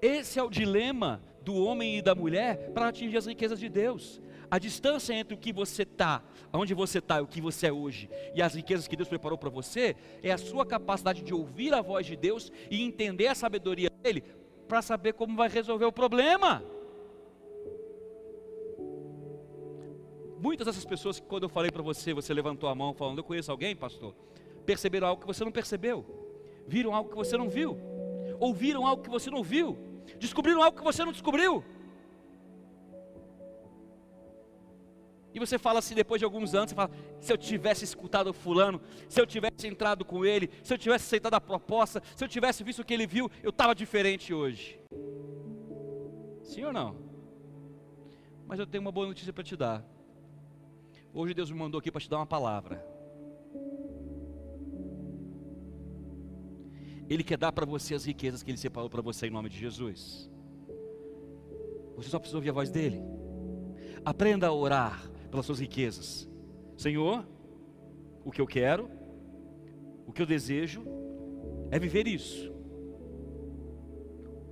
Esse 0.01 0.39
é 0.39 0.43
o 0.43 0.49
dilema 0.49 1.21
do 1.41 1.55
homem 1.55 1.97
e 1.97 2.01
da 2.01 2.13
mulher 2.13 2.71
para 2.73 2.89
atingir 2.89 3.17
as 3.17 3.25
riquezas 3.25 3.59
de 3.59 3.69
Deus. 3.69 4.21
A 4.51 4.57
distância 4.57 5.13
entre 5.13 5.35
o 5.35 5.37
que 5.37 5.53
você 5.53 5.83
está, 5.83 6.23
onde 6.51 6.73
você 6.73 6.97
está 6.97 7.19
e 7.19 7.21
o 7.21 7.27
que 7.27 7.39
você 7.39 7.67
é 7.67 7.71
hoje, 7.71 8.09
e 8.33 8.41
as 8.41 8.55
riquezas 8.55 8.87
que 8.87 8.95
Deus 8.95 9.07
preparou 9.07 9.37
para 9.37 9.49
você, 9.49 9.95
é 10.23 10.31
a 10.31 10.37
sua 10.37 10.65
capacidade 10.65 11.21
de 11.21 11.33
ouvir 11.33 11.73
a 11.73 11.81
voz 11.81 12.05
de 12.05 12.15
Deus 12.15 12.51
e 12.69 12.81
entender 12.81 13.27
a 13.27 13.35
sabedoria 13.35 13.89
dele 14.01 14.23
para 14.67 14.81
saber 14.81 15.13
como 15.13 15.35
vai 15.35 15.49
resolver 15.49 15.85
o 15.85 15.91
problema. 15.91 16.63
Muitas 20.41 20.65
dessas 20.65 20.85
pessoas 20.85 21.19
que 21.19 21.27
quando 21.27 21.43
eu 21.43 21.49
falei 21.49 21.69
para 21.69 21.83
você, 21.83 22.13
você 22.13 22.33
levantou 22.33 22.69
a 22.69 22.75
mão 22.75 22.93
falando, 22.93 23.17
eu 23.17 23.23
conheço 23.23 23.51
alguém, 23.51 23.75
pastor, 23.75 24.15
perceberam 24.65 25.07
algo 25.07 25.21
que 25.21 25.27
você 25.27 25.43
não 25.43 25.51
percebeu, 25.51 26.05
viram 26.65 26.95
algo 26.95 27.09
que 27.09 27.15
você 27.15 27.37
não 27.37 27.49
viu, 27.49 27.77
ouviram 28.39 28.87
algo 28.87 29.03
que 29.03 29.09
você 29.09 29.29
não 29.29 29.43
viu, 29.43 29.77
descobriram 30.17 30.63
algo 30.63 30.77
que 30.77 30.83
você 30.83 31.03
não 31.03 31.11
descobriu. 31.11 31.63
E 35.33 35.39
você 35.39 35.57
fala 35.59 35.79
assim 35.79 35.93
depois 35.93 36.19
de 36.19 36.25
alguns 36.25 36.55
anos, 36.55 36.71
você 36.71 36.75
fala, 36.75 36.91
se 37.19 37.31
eu 37.31 37.37
tivesse 37.37 37.83
escutado 37.83 38.27
o 38.27 38.33
fulano, 38.33 38.81
se 39.07 39.21
eu 39.21 39.27
tivesse 39.27 39.67
entrado 39.67 40.03
com 40.03 40.25
ele, 40.25 40.49
se 40.63 40.73
eu 40.73 40.77
tivesse 40.77 41.05
aceitado 41.05 41.35
a 41.35 41.41
proposta, 41.41 42.01
se 42.15 42.23
eu 42.23 42.27
tivesse 42.27 42.63
visto 42.63 42.79
o 42.79 42.85
que 42.85 42.93
ele 42.93 43.05
viu, 43.05 43.29
eu 43.43 43.51
estava 43.51 43.75
diferente 43.75 44.33
hoje. 44.33 44.79
Sim 46.41 46.63
ou 46.63 46.73
não? 46.73 46.95
Mas 48.47 48.59
eu 48.59 48.65
tenho 48.65 48.81
uma 48.81 48.91
boa 48.91 49.05
notícia 49.05 49.31
para 49.31 49.43
te 49.43 49.55
dar. 49.55 49.85
Hoje 51.13 51.33
Deus 51.33 51.51
me 51.51 51.57
mandou 51.57 51.77
aqui 51.77 51.91
para 51.91 52.01
te 52.01 52.09
dar 52.09 52.17
uma 52.17 52.25
palavra. 52.25 52.83
Ele 57.07 57.23
quer 57.23 57.37
dar 57.37 57.51
para 57.51 57.65
você 57.65 57.93
as 57.93 58.05
riquezas 58.05 58.41
que 58.41 58.49
Ele 58.49 58.57
separou 58.57 58.89
para 58.89 59.01
você 59.01 59.27
em 59.27 59.31
nome 59.31 59.49
de 59.49 59.57
Jesus. 59.57 60.29
Você 61.95 62.09
só 62.09 62.17
precisa 62.17 62.37
ouvir 62.37 62.49
a 62.49 62.53
voz 62.53 62.71
dEle. 62.71 63.01
Aprenda 64.05 64.47
a 64.47 64.53
orar 64.53 65.09
pelas 65.29 65.45
suas 65.45 65.59
riquezas. 65.59 66.27
Senhor, 66.77 67.27
o 68.23 68.31
que 68.31 68.41
eu 68.41 68.47
quero, 68.47 68.89
o 70.05 70.11
que 70.11 70.21
eu 70.21 70.25
desejo 70.25 70.83
é 71.71 71.79
viver 71.79 72.07
isso. 72.07 72.51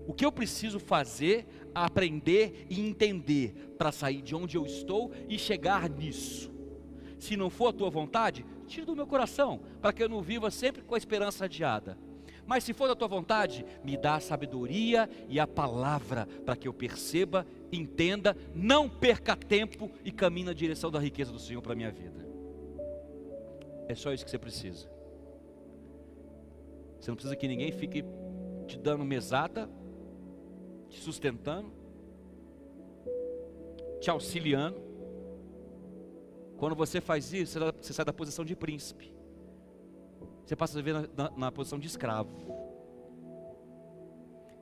O 0.07 0.13
que 0.13 0.25
eu 0.25 0.31
preciso 0.31 0.79
fazer, 0.79 1.45
aprender 1.75 2.65
e 2.69 2.79
entender 2.79 3.73
para 3.77 3.91
sair 3.91 4.21
de 4.21 4.33
onde 4.35 4.55
eu 4.55 4.65
estou 4.65 5.11
e 5.27 5.37
chegar 5.37 5.89
nisso. 5.89 6.51
Se 7.19 7.35
não 7.35 7.49
for 7.49 7.67
a 7.67 7.73
tua 7.73 7.89
vontade, 7.89 8.45
tira 8.67 8.85
do 8.85 8.95
meu 8.95 9.07
coração, 9.07 9.61
para 9.81 9.91
que 9.91 10.01
eu 10.01 10.07
não 10.07 10.21
viva 10.21 10.49
sempre 10.51 10.81
com 10.83 10.95
a 10.95 10.97
esperança 10.97 11.45
adiada. 11.45 11.97
Mas 12.47 12.63
se 12.63 12.73
for 12.73 12.87
da 12.87 12.95
tua 12.95 13.09
vontade, 13.09 13.65
me 13.83 13.97
dá 13.97 14.15
a 14.15 14.19
sabedoria 14.21 15.09
e 15.27 15.37
a 15.37 15.45
palavra 15.45 16.25
para 16.45 16.55
que 16.55 16.65
eu 16.65 16.73
perceba, 16.73 17.45
entenda, 17.73 18.37
não 18.55 18.87
perca 18.87 19.35
tempo 19.35 19.91
e 20.03 20.13
caminhe 20.13 20.45
na 20.45 20.53
direção 20.53 20.89
da 20.89 20.97
riqueza 20.97 21.29
do 21.29 21.39
Senhor 21.39 21.61
para 21.61 21.73
a 21.73 21.75
minha 21.75 21.91
vida. 21.91 22.25
É 23.89 23.93
só 23.93 24.13
isso 24.13 24.23
que 24.23 24.31
você 24.31 24.39
precisa. 24.39 24.89
Você 26.97 27.11
não 27.11 27.15
precisa 27.15 27.35
que 27.35 27.49
ninguém 27.49 27.73
fique 27.73 28.05
te 28.65 28.77
dando 28.77 29.03
mesada, 29.03 29.69
te 30.89 31.01
sustentando, 31.01 31.69
te 33.99 34.09
auxiliando. 34.09 34.81
Quando 36.55 36.75
você 36.77 37.01
faz 37.01 37.33
isso, 37.33 37.59
você 37.59 37.91
sai 37.91 38.05
da 38.05 38.13
posição 38.13 38.45
de 38.45 38.55
príncipe 38.55 39.16
você 40.47 40.55
passa 40.55 40.79
a 40.79 40.81
viver 40.81 40.93
na, 40.93 41.09
na, 41.29 41.37
na 41.37 41.51
posição 41.51 41.77
de 41.77 41.87
escravo. 41.87 42.31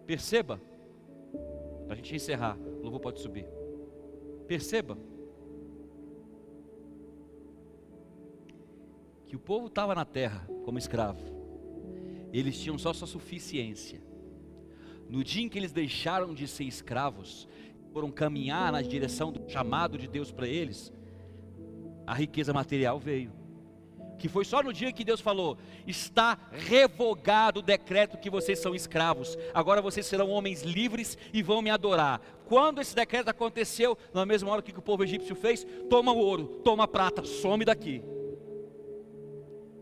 Perceba, 0.08 0.60
para 1.86 1.94
a 1.94 1.96
gente 1.96 2.16
encerrar, 2.16 2.58
o 2.58 2.82
louvor 2.82 3.00
pode 3.00 3.20
subir. 3.20 3.46
Perceba 4.48 4.98
que 9.28 9.36
o 9.36 9.40
povo 9.40 9.68
estava 9.68 9.94
na 9.94 10.04
terra 10.04 10.48
como 10.64 10.80
escravo, 10.80 11.22
eles 12.34 12.60
tinham 12.60 12.80
só 12.80 12.92
sua 12.92 13.08
suficiência. 13.08 14.02
No 15.08 15.24
dia 15.24 15.44
em 15.44 15.50
que 15.50 15.60
eles 15.60 15.72
deixaram 15.72 16.34
de 16.34 16.48
ser 16.48 16.64
escravos, 16.64 17.48
foram 17.94 18.10
caminhar 18.10 18.72
na 18.72 18.82
direção 18.82 19.32
do 19.32 19.48
chamado 19.48 20.00
de 20.00 20.08
Deus 20.08 20.32
para 20.32 20.48
eles, 20.48 20.92
a 22.08 22.16
riqueza 22.16 22.52
material 22.52 23.00
veio. 23.00 23.45
Que 24.18 24.30
foi 24.30 24.46
só 24.46 24.64
no 24.64 24.74
dia 24.74 24.92
que 24.92 25.04
Deus 25.04 25.22
falou: 25.22 25.58
está 25.86 26.38
revogado 26.52 27.60
o 27.60 27.64
decreto 27.64 28.18
que 28.18 28.30
vocês 28.30 28.60
são 28.60 28.74
escravos, 28.74 29.38
agora 29.54 29.82
vocês 29.82 30.06
serão 30.06 30.30
homens 30.30 30.62
livres 30.62 31.18
e 31.34 31.42
vão 31.42 31.62
me 31.62 31.70
adorar. 31.70 32.22
Quando 32.46 32.80
esse 32.80 32.96
decreto 32.96 33.30
aconteceu, 33.30 33.98
na 34.14 34.26
mesma 34.26 34.52
hora 34.52 34.62
que 34.62 34.78
o 34.78 34.82
povo 34.82 35.04
egípcio 35.04 35.36
fez, 35.36 35.66
toma 35.90 36.12
o 36.12 36.18
ouro, 36.18 36.62
toma 36.64 36.84
a 36.84 36.88
prata, 36.88 37.24
some 37.24 37.66
daqui. 37.66 38.04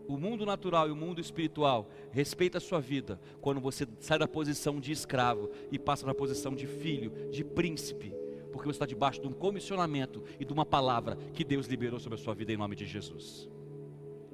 O 0.06 0.18
mundo 0.18 0.44
natural 0.44 0.88
e 0.88 0.92
o 0.92 0.96
mundo 0.96 1.20
espiritual 1.20 1.88
respeita 2.10 2.58
a 2.58 2.60
sua 2.60 2.80
vida 2.80 3.18
quando 3.40 3.60
você 3.60 3.86
sai 4.00 4.18
da 4.18 4.28
posição 4.28 4.78
de 4.78 4.92
escravo 4.92 5.50
e 5.72 5.78
passa 5.78 6.06
na 6.06 6.14
posição 6.14 6.54
de 6.54 6.66
filho, 6.66 7.30
de 7.30 7.42
príncipe, 7.42 8.14
porque 8.52 8.66
você 8.66 8.76
está 8.76 8.86
debaixo 8.86 9.20
de 9.20 9.28
um 9.28 9.32
comissionamento 9.32 10.22
e 10.38 10.44
de 10.44 10.52
uma 10.52 10.66
palavra 10.66 11.16
que 11.32 11.42
Deus 11.42 11.66
liberou 11.66 11.98
sobre 11.98 12.18
a 12.18 12.22
sua 12.22 12.34
vida 12.34 12.52
em 12.52 12.56
nome 12.56 12.76
de 12.76 12.84
Jesus. 12.84 13.48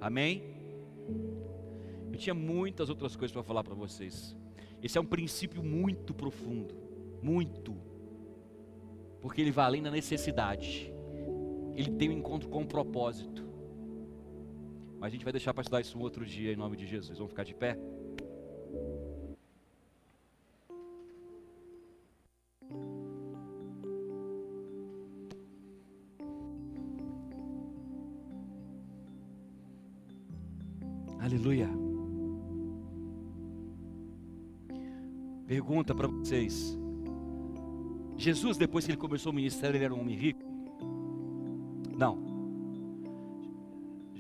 Amém? 0.01 0.43
Eu 2.13 2.19
tinha 2.19 2.35
muitas 2.35 2.89
outras 2.89 3.15
coisas 3.15 3.33
para 3.33 3.43
falar 3.43 3.63
para 3.63 3.75
vocês. 3.75 4.37
Esse 4.83 4.97
é 4.97 5.01
um 5.01 5.05
princípio 5.05 5.63
muito 5.63 6.15
profundo, 6.15 6.75
muito, 7.23 7.77
porque 9.21 9.41
ele 9.41 9.51
vai 9.51 9.67
além 9.67 9.83
da 9.83 9.91
necessidade. 9.91 10.93
Ele 11.75 11.91
tem 11.93 12.09
um 12.09 12.13
encontro 12.13 12.49
com 12.49 12.61
um 12.61 12.67
propósito. 12.67 13.45
Mas 14.99 15.09
a 15.09 15.11
gente 15.11 15.25
vai 15.25 15.33
deixar 15.33 15.55
para 15.55 15.63
estudar 15.63 15.81
isso 15.81 15.99
um 15.99 16.03
outro 16.03 16.25
dia 16.25 16.53
em 16.53 16.57
nome 16.57 16.77
de 16.77 16.87
Jesus. 16.87 17.19
Vamos 17.19 17.33
ficar 17.33 17.45
de 17.45 17.55
pé? 17.55 17.79
Pergunta 35.51 35.93
para 35.93 36.07
vocês. 36.07 36.79
Jesus, 38.17 38.57
depois 38.57 38.85
que 38.85 38.93
ele 38.93 38.97
começou 38.97 39.33
o 39.33 39.35
ministério, 39.35 39.77
ele 39.77 39.85
era 39.85 39.93
um 39.93 39.99
homem 39.99 40.15
rico? 40.17 40.45
Não. 41.99 42.17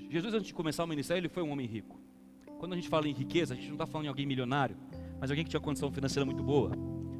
Jesus, 0.09 0.35
antes 0.35 0.49
de 0.49 0.55
começar 0.55 0.83
o 0.83 0.89
ministério, 0.89 1.21
ele 1.21 1.29
foi 1.29 1.45
um 1.45 1.53
homem 1.53 1.69
rico. 1.69 2.01
Quando 2.59 2.73
a 2.73 2.75
gente 2.75 2.89
fala 2.89 3.07
em 3.07 3.13
riqueza, 3.13 3.55
a 3.55 3.57
gente 3.57 3.69
não 3.69 3.77
está 3.77 3.87
falando 3.87 4.07
em 4.07 4.09
alguém 4.09 4.27
milionário, 4.27 4.77
mas 5.21 5.31
alguém 5.31 5.45
que 5.45 5.51
tinha 5.51 5.61
condição 5.61 5.89
financeira 5.93 6.27
muito 6.27 6.43
boa, 6.43 6.73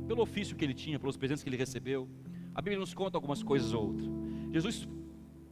pelo 0.09 0.23
ofício 0.23 0.57
que 0.57 0.65
ele 0.65 0.75
tinha, 0.75 0.99
pelos 0.99 1.17
presentes 1.17 1.45
que 1.45 1.49
ele 1.49 1.57
recebeu. 1.57 2.09
A 2.53 2.61
Bíblia 2.61 2.81
nos 2.81 2.93
conta 2.93 3.17
algumas 3.17 3.45
coisas 3.45 3.73
ou 3.73 3.91
outras. 3.91 4.11
Jesus 4.51 4.89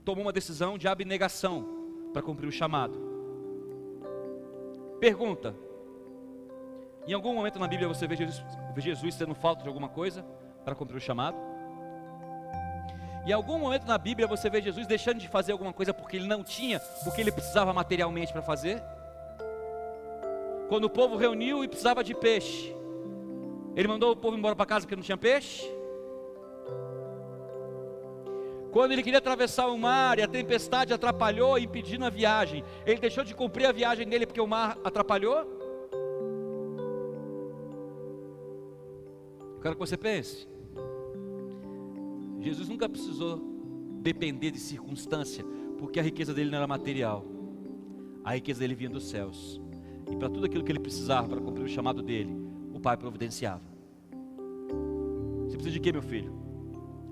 tomou 0.05 0.25
uma 0.25 0.33
decisão 0.33 0.77
de 0.77 0.89
abnegação 0.89 1.65
para 2.13 2.23
cumprir 2.23 2.49
o 2.49 2.53
chamado. 2.53 2.99
Pergunta: 4.99 5.55
em 7.09 7.15
algum 7.15 7.35
momento 7.35 7.59
na 7.59 7.67
Bíblia 7.67 7.89
você 7.89 8.07
vê 8.07 8.17
Jesus, 8.17 8.45
vê 8.75 8.81
Jesus 8.81 9.17
tendo 9.17 9.35
falta 9.35 9.63
de 9.63 9.69
alguma 9.69 9.89
coisa 9.89 10.25
para 10.65 10.75
cumprir 10.75 10.97
o 10.97 11.01
chamado? 11.01 11.37
Em 13.27 13.33
algum 13.33 13.59
momento 13.59 13.87
na 13.87 13.99
Bíblia 13.99 14.27
você 14.27 14.49
vê 14.51 14.61
Jesus 14.61 14.87
deixando 14.87 15.19
de 15.19 15.29
fazer 15.29 15.53
alguma 15.53 15.73
coisa 15.73 15.93
porque 15.93 16.17
ele 16.17 16.27
não 16.27 16.45
tinha 16.45 16.81
o 17.07 17.11
que 17.11 17.21
ele 17.21 17.33
precisava 17.33 17.73
materialmente 17.73 18.33
para 18.33 18.43
fazer? 18.43 18.83
Quando 20.69 20.85
o 20.85 20.91
povo 20.91 21.17
reuniu 21.17 21.65
e 21.65 21.69
precisava 21.69 22.05
de 22.05 22.15
peixe, 22.15 22.75
ele 23.75 23.89
mandou 23.89 24.13
o 24.13 24.17
povo 24.17 24.37
embora 24.37 24.55
para 24.55 24.67
casa 24.67 24.85
porque 24.85 24.97
não 24.97 25.03
tinha 25.03 25.17
peixe? 25.17 25.67
Quando 28.71 28.93
ele 28.93 29.03
queria 29.03 29.19
atravessar 29.19 29.69
o 29.69 29.79
mar 29.79 30.19
e 30.19 30.23
a 30.23 30.29
tempestade 30.29 30.93
atrapalhou, 30.93 31.59
impedindo 31.59 32.05
a 32.05 32.11
viagem, 32.11 32.63
ele 32.85 33.01
deixou 33.01 33.25
de 33.25 33.35
cumprir 33.35 33.67
a 33.67 33.73
viagem 33.73 34.07
dele 34.07 34.27
porque 34.27 34.41
o 34.41 34.47
mar 34.47 34.77
atrapalhou? 34.85 35.58
Quero 39.61 39.75
que 39.75 39.81
você 39.81 39.97
pense. 39.97 40.49
Jesus 42.41 42.69
nunca 42.69 42.89
precisou 42.89 43.41
depender 44.01 44.51
de 44.51 44.59
circunstância, 44.59 45.45
porque 45.77 45.99
a 45.99 46.03
riqueza 46.03 46.33
dele 46.33 46.51
não 46.51 46.59
era 46.59 46.67
material, 46.67 47.25
a 48.25 48.35
riqueza 48.35 48.61
dele 48.61 48.75
vinha 48.75 48.91
dos 48.91 49.09
céus, 49.09 49.61
e 50.11 50.17
para 50.17 50.29
tudo 50.29 50.47
aquilo 50.47 50.63
que 50.63 50.71
ele 50.71 50.79
precisava 50.79 51.29
para 51.29 51.41
cumprir 51.41 51.65
o 51.65 51.69
chamado 51.69 52.03
dele, 52.03 52.35
o 52.73 52.81
Pai 52.81 52.97
providenciava. 52.97 53.63
Você 55.47 55.57
precisa 55.57 55.73
de 55.73 55.81
quê, 55.81 55.93
meu 55.93 56.03
filho? 56.03 56.33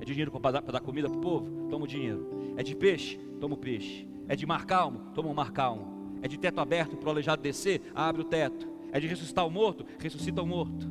É 0.00 0.04
de 0.04 0.12
dinheiro 0.12 0.30
para 0.30 0.60
dar, 0.60 0.62
dar, 0.62 0.80
comida 0.80 1.08
para 1.08 1.18
o 1.18 1.20
povo? 1.20 1.68
Toma 1.68 1.84
o 1.84 1.88
dinheiro. 1.88 2.54
É 2.56 2.62
de 2.62 2.76
peixe? 2.76 3.18
Toma 3.40 3.54
o 3.54 3.58
peixe. 3.58 4.06
É 4.28 4.36
de 4.36 4.46
mar 4.46 4.66
calmo? 4.66 5.10
Toma 5.14 5.30
o 5.30 5.34
mar 5.34 5.52
calmo. 5.52 6.18
É 6.22 6.28
de 6.28 6.38
teto 6.38 6.60
aberto 6.60 6.96
para 6.96 7.08
o 7.08 7.10
aleijado 7.10 7.42
descer? 7.42 7.80
Abre 7.94 8.20
o 8.20 8.24
teto. 8.24 8.68
É 8.92 9.00
de 9.00 9.06
ressuscitar 9.06 9.46
o 9.46 9.50
morto? 9.50 9.86
Ressuscita 9.98 10.42
o 10.42 10.46
morto. 10.46 10.86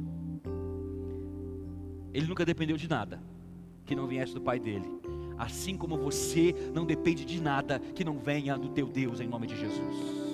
Ele 2.15 2.27
nunca 2.27 2.45
dependeu 2.45 2.77
de 2.77 2.87
nada 2.87 3.19
que 3.85 3.93
não 3.93 4.07
viesse 4.07 4.33
do 4.33 4.39
Pai 4.39 4.57
dele. 4.57 4.87
Assim 5.37 5.75
como 5.75 5.97
você 5.97 6.55
não 6.73 6.85
depende 6.85 7.25
de 7.25 7.41
nada 7.41 7.77
que 7.77 8.05
não 8.05 8.17
venha 8.17 8.57
do 8.57 8.69
teu 8.69 8.87
Deus 8.87 9.19
em 9.19 9.27
nome 9.27 9.45
de 9.45 9.59
Jesus. 9.59 10.24